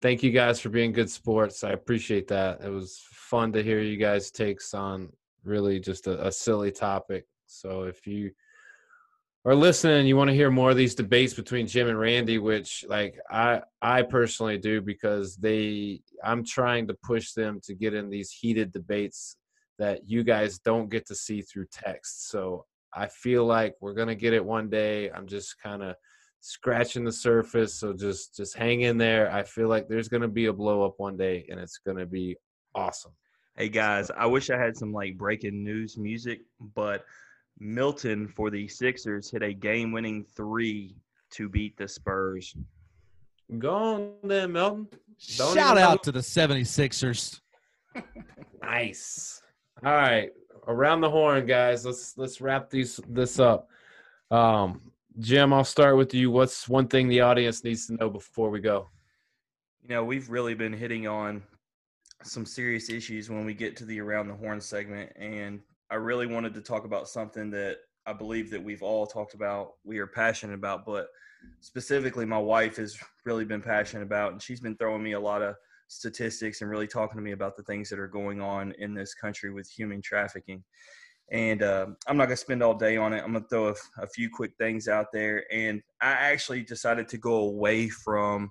[0.00, 1.62] thank you guys for being good sports.
[1.62, 2.60] I appreciate that.
[2.62, 5.10] It was fun to hear you guys' takes on
[5.44, 7.24] really just a, a silly topic.
[7.46, 8.32] So if you
[9.44, 12.84] are listening, you want to hear more of these debates between Jim and Randy, which
[12.88, 18.08] like I I personally do because they I'm trying to push them to get in
[18.08, 19.36] these heated debates
[19.78, 22.28] that you guys don't get to see through text.
[22.30, 25.10] So I feel like we're gonna get it one day.
[25.10, 25.96] I'm just kind of
[26.42, 27.74] scratching the surface.
[27.74, 29.32] So just just hang in there.
[29.32, 32.36] I feel like there's gonna be a blow up one day, and it's gonna be
[32.74, 33.12] awesome.
[33.56, 36.40] Hey guys, I wish I had some like breaking news music,
[36.74, 37.04] but
[37.58, 40.96] Milton for the Sixers hit a game winning three
[41.30, 42.54] to beat the Spurs.
[43.58, 44.88] Go on then, Melton.
[45.36, 47.40] Don't Shout even know- out to the 76ers.
[48.62, 49.42] Nice.
[49.84, 50.30] All right,
[50.68, 51.84] around the horn, guys.
[51.84, 53.68] Let's let's wrap these this up.
[54.30, 56.30] Um, Jim, I'll start with you.
[56.30, 58.88] What's one thing the audience needs to know before we go?
[59.82, 61.42] You know, we've really been hitting on
[62.22, 65.60] some serious issues when we get to the around the horn segment and
[65.90, 69.72] I really wanted to talk about something that I believe that we've all talked about,
[69.84, 71.08] we are passionate about, but
[71.60, 75.42] specifically my wife has really been passionate about and she's been throwing me a lot
[75.42, 75.56] of
[75.88, 79.14] statistics and really talking to me about the things that are going on in this
[79.14, 80.64] country with human trafficking.
[81.32, 83.22] And uh, I'm not going to spend all day on it.
[83.24, 85.44] I'm going to throw a, a few quick things out there.
[85.50, 88.50] And I actually decided to go away from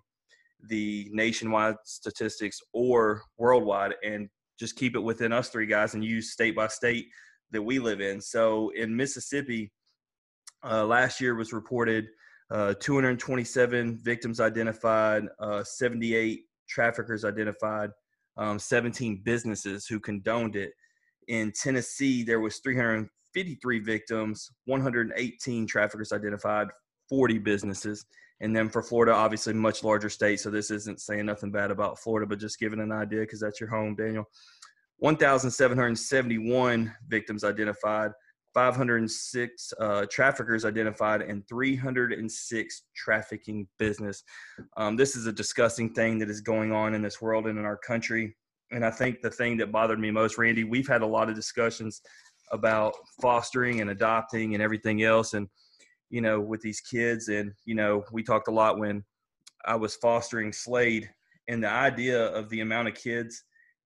[0.67, 4.29] the nationwide statistics or worldwide and
[4.59, 7.05] just keep it within us three guys and use state by state
[7.51, 8.19] that we live in.
[8.19, 9.71] So in Mississippi,
[10.63, 12.07] uh, last year was reported
[12.49, 17.91] uh, 227 victims identified, uh, 78 traffickers identified,
[18.37, 20.71] um, 17 businesses who condoned it.
[21.27, 26.67] In Tennessee, there was 353 victims, 118 traffickers identified,
[27.09, 28.05] 40 businesses.
[28.41, 30.39] And then for Florida, obviously much larger state.
[30.39, 33.59] So this isn't saying nothing bad about Florida, but just giving an idea because that's
[33.59, 34.25] your home, Daniel.
[34.97, 38.11] 1,771 victims identified,
[38.53, 44.23] 506 uh, traffickers identified and 306 trafficking business.
[44.77, 47.65] Um, this is a disgusting thing that is going on in this world and in
[47.65, 48.35] our country.
[48.71, 51.35] And I think the thing that bothered me most, Randy, we've had a lot of
[51.35, 52.01] discussions
[52.51, 55.33] about fostering and adopting and everything else.
[55.33, 55.47] And,
[56.09, 57.29] you know, with these kids.
[57.29, 59.03] And, you know, we talked a lot when
[59.65, 61.09] I was fostering Slade
[61.47, 63.43] and the idea of the amount of kids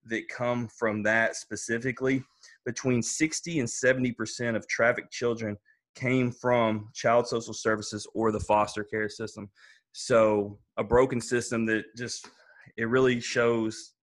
[0.08, 2.24] that come from that specifically
[2.66, 5.58] between 60 and 70% of trafficked children
[5.96, 9.50] came from child social services or the foster care system.
[9.94, 12.28] So a broken system that just
[12.78, 13.94] it really shows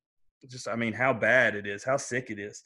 [0.48, 2.62] just I mean how bad it is, how sick it is.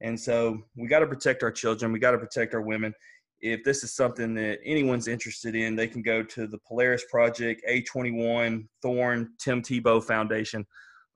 [0.00, 2.92] And so we got to protect our children, we got to protect our women.
[3.40, 7.62] If this is something that anyone's interested in, they can go to the Polaris Project,
[7.68, 10.64] A21, Thorn, Tim Tebow Foundation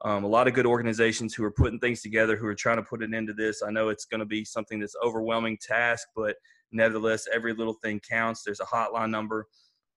[0.04, 2.82] um, a lot of good organizations who are putting things together, who are trying to
[2.82, 3.62] put an end to this.
[3.62, 6.36] I know it's going to be something that's overwhelming task, but
[6.70, 8.44] nevertheless, every little thing counts.
[8.44, 9.46] There's a hotline number,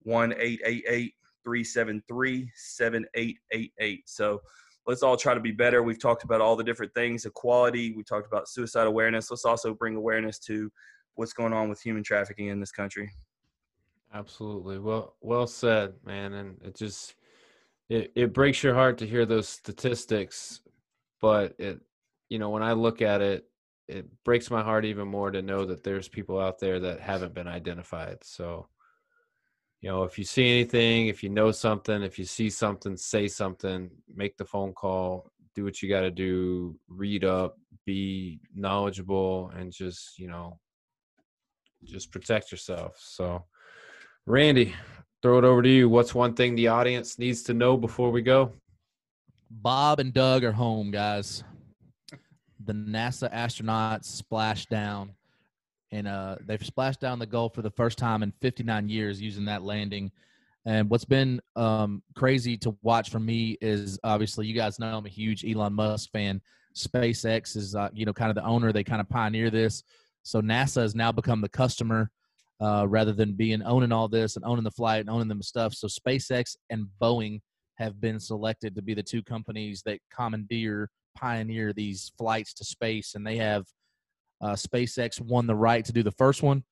[0.01, 1.13] one eight eight eight
[1.43, 4.09] three seven three seven eight eight eight.
[4.09, 4.41] So
[4.87, 5.83] let's all try to be better.
[5.83, 7.93] We've talked about all the different things, equality.
[7.93, 9.29] We talked about suicide awareness.
[9.29, 10.71] Let's also bring awareness to
[11.15, 13.11] what's going on with human trafficking in this country.
[14.13, 14.79] Absolutely.
[14.79, 16.33] Well, well said, man.
[16.33, 17.15] And it just
[17.89, 20.61] it, it breaks your heart to hear those statistics
[21.21, 21.79] but it
[22.29, 23.45] you know when i look at it
[23.87, 27.33] it breaks my heart even more to know that there's people out there that haven't
[27.33, 28.67] been identified so
[29.81, 33.27] you know if you see anything if you know something if you see something say
[33.27, 39.51] something make the phone call do what you got to do read up be knowledgeable
[39.57, 40.57] and just you know
[41.83, 43.43] just protect yourself so
[44.25, 44.73] randy
[45.21, 45.89] throw it over to you.
[45.89, 48.53] What's one thing the audience needs to know before we go?
[49.49, 51.43] Bob and Doug are home, guys.
[52.63, 55.13] The NASA astronauts splashed down,
[55.91, 59.45] and uh, they've splashed down the Gulf for the first time in 59 years using
[59.45, 60.11] that landing.
[60.65, 65.05] And what's been um, crazy to watch for me is obviously you guys know I'm
[65.05, 66.41] a huge Elon Musk fan.
[66.75, 68.71] SpaceX is uh, you know kind of the owner.
[68.71, 69.83] They kind of pioneer this.
[70.23, 72.11] So NASA has now become the customer
[72.61, 75.73] uh, rather than being owning all this and owning the flight and owning the stuff.
[75.73, 77.41] So SpaceX and Boeing
[77.75, 83.15] have been selected to be the two companies that commandeer, pioneer these flights to space,
[83.15, 83.65] and they have
[84.41, 86.63] uh, SpaceX won the right to do the first one,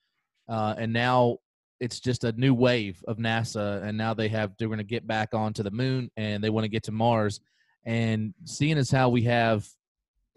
[0.47, 1.37] uh, and now
[1.79, 5.07] it's just a new wave of NASA, and now they have they're going to get
[5.07, 7.39] back onto the moon and they want to get to Mars,
[7.85, 9.67] and seeing as how we have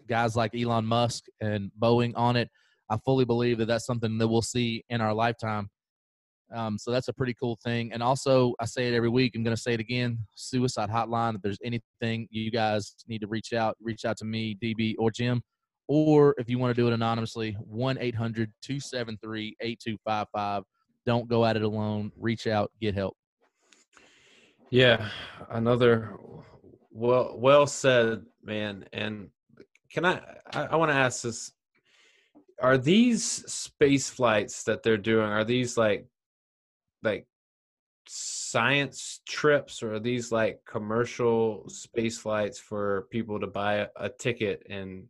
[0.07, 2.49] guys like Elon Musk and Boeing on it,
[2.89, 5.69] I fully believe that that's something that we'll see in our lifetime.
[6.53, 7.91] Um, so that's a pretty cool thing.
[7.93, 9.33] And also, I say it every week.
[9.35, 11.35] I'm going to say it again: suicide hotline.
[11.35, 15.09] If there's anything you guys need to reach out, reach out to me, DB or
[15.09, 15.41] Jim,
[15.87, 20.63] or if you want to do it anonymously, 1 800 273 8255.
[21.05, 22.11] Don't go at it alone.
[22.17, 23.15] Reach out, get help.
[24.69, 25.09] Yeah,
[25.49, 26.17] another
[26.91, 28.85] well well said, man.
[28.93, 29.29] And
[29.91, 30.21] can I?
[30.53, 31.51] I, I want to ask this
[32.61, 36.07] are these space flights that they're doing are these like
[37.03, 37.27] like
[38.07, 44.09] science trips or are these like commercial space flights for people to buy a, a
[44.09, 45.05] ticket and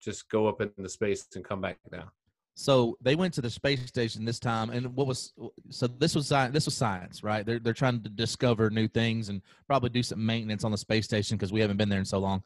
[0.00, 2.08] just go up into space and come back down
[2.54, 5.32] so they went to the space station this time and what was
[5.70, 9.28] so this was science this was science right they're, they're trying to discover new things
[9.28, 12.04] and probably do some maintenance on the space station because we haven't been there in
[12.04, 12.42] so long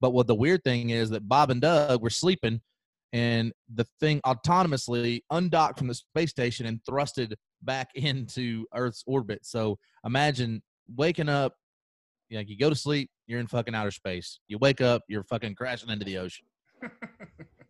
[0.00, 2.60] but what the weird thing is that bob and doug were sleeping
[3.12, 9.40] and the thing autonomously undocked from the space station and thrusted back into Earth's orbit.
[9.44, 10.62] So imagine
[10.94, 11.54] waking up,
[12.28, 14.38] you know, you go to sleep, you're in fucking outer space.
[14.46, 16.46] You wake up, you're fucking crashing into the ocean.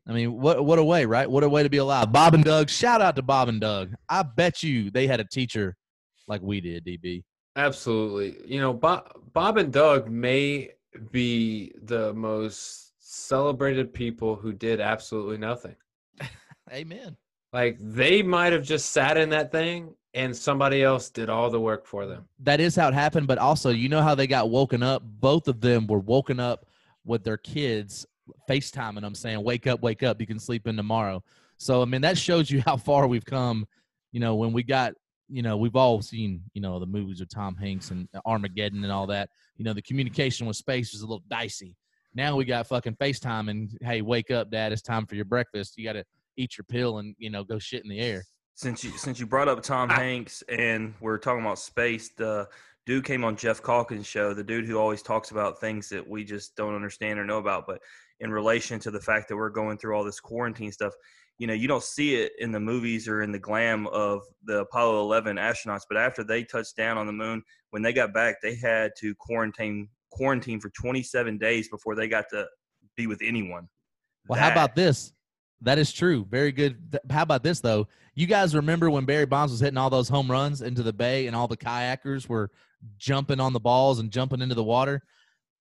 [0.07, 1.31] I mean, what what a way, right?
[1.31, 2.11] What a way to be alive.
[2.11, 3.95] Bob and Doug, shout out to Bob and Doug.
[4.09, 5.77] I bet you they had a teacher
[6.27, 7.23] like we did, DB.
[7.57, 8.37] Absolutely.
[8.45, 10.71] You know, Bob, Bob and Doug may
[11.11, 15.77] be the most celebrated people who did absolutely nothing.
[16.73, 17.17] Amen.
[17.53, 21.61] Like they might have just sat in that thing and somebody else did all the
[21.61, 22.27] work for them.
[22.41, 23.27] That is how it happened.
[23.27, 25.03] But also, you know how they got woken up?
[25.05, 26.67] Both of them were woken up
[27.05, 28.07] with their kids
[28.49, 31.23] FaceTiming them saying, Wake up, wake up, you can sleep in tomorrow.
[31.59, 33.67] So, I mean, that shows you how far we've come.
[34.13, 34.95] You know, when we got,
[35.29, 38.93] you know, we've all seen, you know, the movies with Tom Hanks and Armageddon and
[38.93, 39.31] all that.
[39.57, 41.77] You know, the communication with space was a little dicey.
[42.15, 44.73] Now we got fucking FaceTime and hey, wake up, Dad!
[44.73, 45.79] It's time for your breakfast.
[45.79, 46.05] You got to
[46.37, 48.25] eat your pill and you know go shit in the air.
[48.55, 49.95] Since you since you brought up Tom ah.
[49.95, 52.49] Hanks and we're talking about space, the
[52.85, 54.35] dude came on Jeff Calkins' show.
[54.35, 57.67] The dude who always talks about things that we just don't understand or know about,
[57.67, 57.81] but
[58.21, 60.93] in relation to the fact that we're going through all this quarantine stuff,
[61.39, 64.61] you know, you don't see it in the movies or in the glam of the
[64.61, 68.37] Apollo 11 astronauts, but after they touched down on the moon, when they got back,
[68.43, 72.47] they had to quarantine quarantine for 27 days before they got to
[72.97, 73.69] be with anyone.
[74.29, 75.13] Well, how about this?
[75.63, 76.27] That is true.
[76.29, 76.99] Very good.
[77.11, 77.89] How about this though?
[78.15, 81.27] You guys remember when Barry Bonds was hitting all those home runs into the bay
[81.27, 82.51] and all the kayakers were
[82.99, 85.03] jumping on the balls and jumping into the water?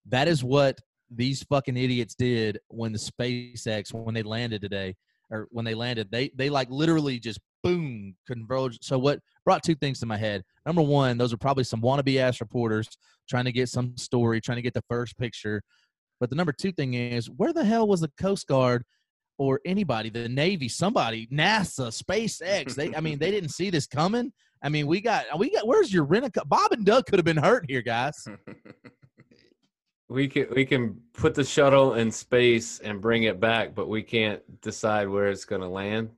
[0.08, 0.80] That is what
[1.12, 4.96] these fucking idiots did when the SpaceX when they landed today
[5.32, 6.10] or when they landed.
[6.12, 8.84] They they like literally just boom converged.
[8.84, 10.44] So what brought two things to my head.
[10.66, 12.90] Number one, those are probably some wannabe ass reporters
[13.28, 15.62] trying to get some story, trying to get the first picture.
[16.20, 18.84] But the number two thing is, where the hell was the Coast Guard
[19.38, 22.76] or anybody, the Navy, somebody, NASA, SpaceX?
[22.76, 24.34] They, I mean, they didn't see this coming.
[24.62, 25.66] I mean, we got, we got.
[25.66, 26.36] Where's your rent?
[26.48, 28.28] Bob and Doug could have been hurt here, guys.
[30.10, 34.02] We can we can put the shuttle in space and bring it back, but we
[34.02, 36.10] can't decide where it's going to land.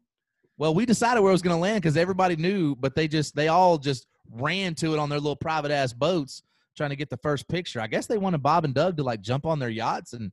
[0.57, 3.35] Well, we decided where it was going to land because everybody knew, but they just,
[3.35, 6.43] they all just ran to it on their little private ass boats
[6.77, 7.81] trying to get the first picture.
[7.81, 10.31] I guess they wanted Bob and Doug to like jump on their yachts and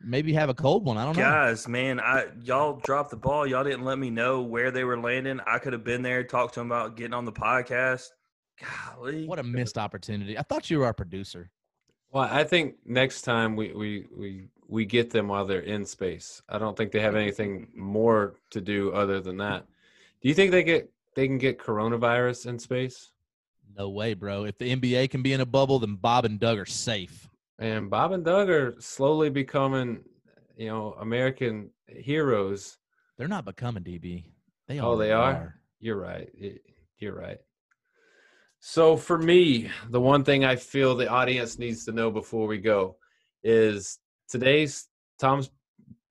[0.00, 0.96] maybe have a cold one.
[0.96, 1.22] I don't know.
[1.22, 3.46] Guys, man, I y'all dropped the ball.
[3.46, 5.40] Y'all didn't let me know where they were landing.
[5.46, 8.08] I could have been there, talked to them about getting on the podcast.
[8.60, 10.38] Golly, What a missed opportunity.
[10.38, 11.50] I thought you were our producer.
[12.14, 16.42] Well, I think next time we we we we get them while they're in space.
[16.48, 19.66] I don't think they have anything more to do other than that.
[20.22, 23.10] Do you think they get they can get coronavirus in space?
[23.76, 24.44] No way, bro.
[24.44, 27.28] If the NBA can be in a bubble, then Bob and Doug are safe.
[27.58, 30.04] And Bob and Doug are slowly becoming,
[30.56, 32.78] you know, American heroes.
[33.18, 34.26] They're not becoming DB.
[34.68, 35.54] They Oh, they already are?
[35.80, 36.30] You're right.
[36.98, 37.40] You're right.
[38.66, 42.56] So for me, the one thing I feel the audience needs to know before we
[42.56, 42.96] go
[43.42, 44.88] is today's
[45.18, 45.50] Tom's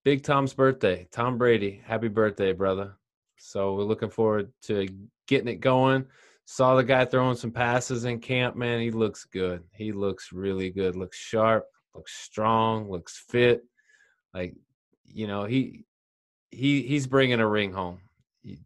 [0.06, 1.08] Big Tom's birthday.
[1.12, 2.94] Tom Brady, happy birthday, brother.
[3.40, 4.88] So we're looking forward to
[5.28, 6.06] getting it going.
[6.46, 8.82] Saw the guy throwing some passes in camp, man.
[8.82, 9.64] He looks good.
[9.72, 10.96] He looks really good.
[10.96, 11.66] Looks sharp,
[11.96, 13.64] looks strong, looks fit.
[14.32, 14.54] Like,
[15.06, 15.86] you know, he
[16.52, 18.02] he he's bringing a ring home.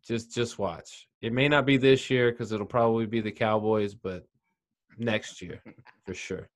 [0.03, 1.06] Just just watch.
[1.21, 4.25] It may not be this year because it'll probably be the Cowboys, but
[4.97, 5.61] next year
[6.05, 6.49] for sure.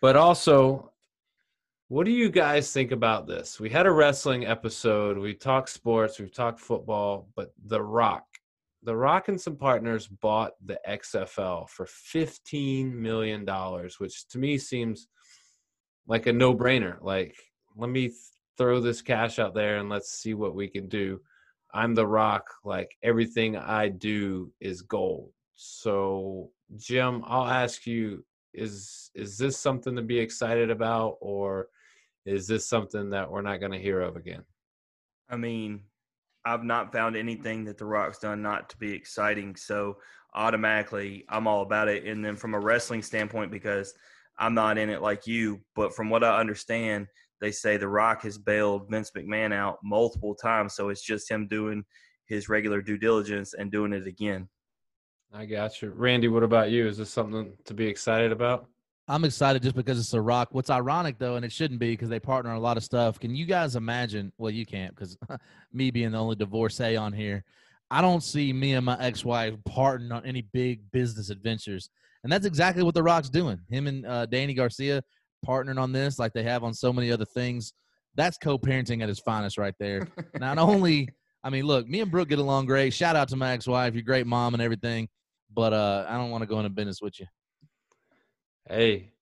[0.00, 0.92] But also,
[1.88, 3.60] what do you guys think about this?
[3.60, 5.18] We had a wrestling episode.
[5.18, 6.18] We talked sports.
[6.18, 7.28] We've talked football.
[7.36, 8.24] But The Rock,
[8.82, 14.58] The Rock and some partners bought the XFL for fifteen million dollars, which to me
[14.58, 15.06] seems
[16.06, 16.96] like a no-brainer.
[17.00, 17.36] Like,
[17.76, 18.18] let me th-
[18.58, 21.20] throw this cash out there and let's see what we can do.
[21.72, 22.48] I'm the rock.
[22.64, 25.30] Like everything I do is gold.
[25.54, 28.24] So, Jim, I'll ask you:
[28.54, 31.68] is is this something to be excited about, or
[32.26, 34.44] is this something that we're not going to hear of again?
[35.28, 35.82] I mean,
[36.44, 39.56] I've not found anything that The Rock's done not to be exciting.
[39.56, 39.98] So
[40.34, 42.04] automatically, I'm all about it.
[42.04, 43.94] And then from a wrestling standpoint, because
[44.38, 47.06] I'm not in it like you, but from what I understand,
[47.42, 50.74] they say The Rock has bailed Vince McMahon out multiple times.
[50.74, 51.84] So it's just him doing
[52.26, 54.48] his regular due diligence and doing it again.
[55.34, 56.28] I got you, Randy.
[56.28, 56.86] What about you?
[56.86, 58.68] Is this something to be excited about?
[59.08, 60.50] I'm excited just because it's a rock.
[60.52, 63.18] What's ironic though, and it shouldn't be because they partner on a lot of stuff.
[63.18, 64.32] Can you guys imagine?
[64.38, 65.18] Well, you can't because
[65.72, 67.42] me being the only divorcee on here,
[67.90, 71.90] I don't see me and my ex-wife partnering on any big business adventures,
[72.22, 73.58] and that's exactly what the Rock's doing.
[73.68, 75.02] Him and uh, Dany Garcia
[75.46, 77.72] partnering on this, like they have on so many other things.
[78.14, 80.06] That's co-parenting at its finest, right there.
[80.38, 81.08] Not only,
[81.42, 82.92] I mean, look, me and Brooke get along great.
[82.92, 85.08] Shout out to my ex-wife, you're great mom and everything,
[85.52, 87.26] but uh, I don't want to go into business with you.
[88.68, 89.12] Hey,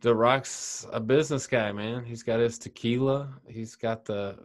[0.00, 2.04] The Rock's a business guy, man.
[2.04, 3.28] He's got his tequila.
[3.48, 4.38] He's got the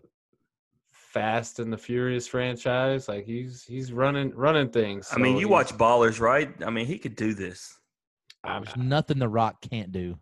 [0.92, 3.08] Fast and the Furious franchise.
[3.08, 5.10] Like he's he's running running things.
[5.12, 6.52] I mean, you watch Ballers, right?
[6.66, 7.78] I mean, he could do this.
[8.44, 10.18] I'm- There's nothing the Rock can't do.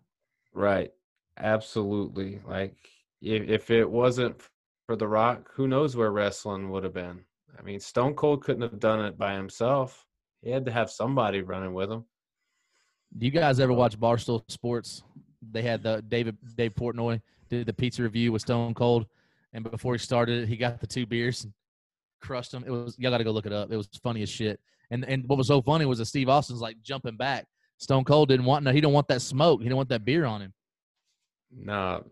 [0.53, 0.91] Right,
[1.37, 2.39] absolutely.
[2.45, 2.75] Like
[3.21, 4.41] if if it wasn't
[4.85, 7.21] for The Rock, who knows where wrestling would have been?
[7.57, 10.05] I mean, Stone Cold couldn't have done it by himself.
[10.41, 12.05] He had to have somebody running with him.
[13.17, 15.03] Do you guys ever watch Barstool Sports?
[15.51, 19.05] They had the David Dave Portnoy did the pizza review with Stone Cold,
[19.53, 21.45] and before he started, he got the two beers
[22.21, 22.63] crushed them.
[22.65, 23.71] It was y'all got to go look it up.
[23.71, 24.59] It was funny as shit.
[24.91, 27.45] And and what was so funny was that Steve Austin's like jumping back.
[27.81, 28.71] Stone Cold didn't want no.
[28.71, 29.59] He didn't want that smoke.
[29.59, 30.53] He didn't want that beer on him.
[31.51, 32.05] No.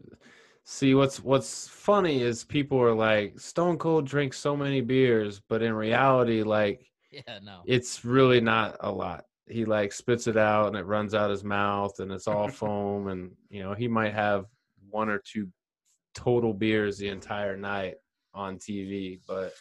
[0.66, 5.62] See what's what's funny is people are like Stone Cold drinks so many beers, but
[5.62, 7.62] in reality, like Yeah, no.
[7.66, 9.26] it's really not a lot.
[9.48, 13.08] He like spits it out and it runs out his mouth and it's all foam
[13.08, 14.46] and you know, he might have
[14.90, 15.50] one or two
[16.16, 17.96] total beers the entire night.
[18.34, 19.20] on TV.
[19.28, 19.54] But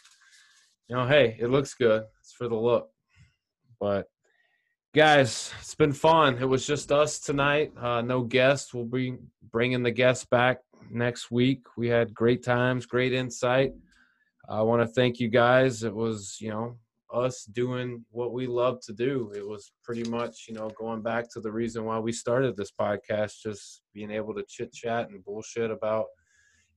[0.87, 2.03] you know, hey, it looks good.
[2.19, 2.89] It's for the look.
[3.79, 4.07] But
[4.95, 6.37] guys, it's been fun.
[6.39, 7.71] It was just us tonight.
[7.79, 8.73] Uh, no guests.
[8.73, 9.17] We'll be
[9.51, 11.61] bringing the guests back next week.
[11.77, 13.73] We had great times, great insight.
[14.49, 15.83] I want to thank you guys.
[15.83, 16.77] It was, you know,
[17.13, 19.31] us doing what we love to do.
[19.35, 22.71] It was pretty much, you know, going back to the reason why we started this
[22.71, 26.05] podcast, just being able to chit chat and bullshit about,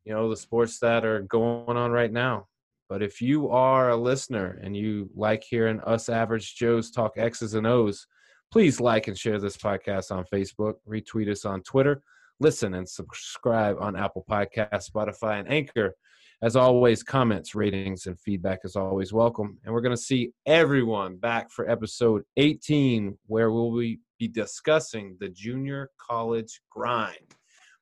[0.05, 2.47] you know, the sports that are going on right now.
[2.93, 7.55] But if you are a listener and you like hearing us average Joes talk X's
[7.55, 8.07] and O's,
[8.51, 12.03] please like and share this podcast on Facebook, retweet us on Twitter,
[12.39, 15.95] listen and subscribe on Apple Podcasts, Spotify, and Anchor.
[16.43, 19.57] As always, comments, ratings, and feedback is always welcome.
[19.65, 24.01] And we're going to see everyone back for episode 18, where we'll be
[24.33, 27.37] discussing the junior college grind.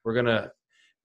[0.05, 0.53] We're going to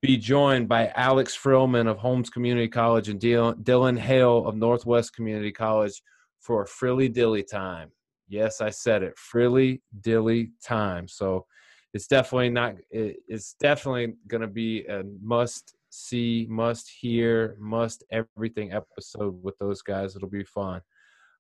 [0.05, 5.51] be joined by Alex Frillman of Holmes Community College and Dylan Hale of Northwest Community
[5.51, 5.99] College
[6.39, 7.89] for Frilly Dilly time.
[8.27, 11.07] Yes, I said it, Frilly Dilly time.
[11.07, 11.47] So
[11.95, 12.75] it's definitely not.
[12.91, 19.81] It's definitely going to be a must see, must hear, must everything episode with those
[19.81, 20.15] guys.
[20.15, 20.81] It'll be fun.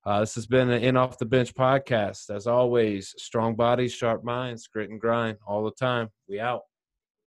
[0.07, 2.35] Uh, this has been an In Off the Bench podcast.
[2.35, 6.09] As always, strong bodies, sharp minds, grit and grind all the time.
[6.27, 6.61] We out.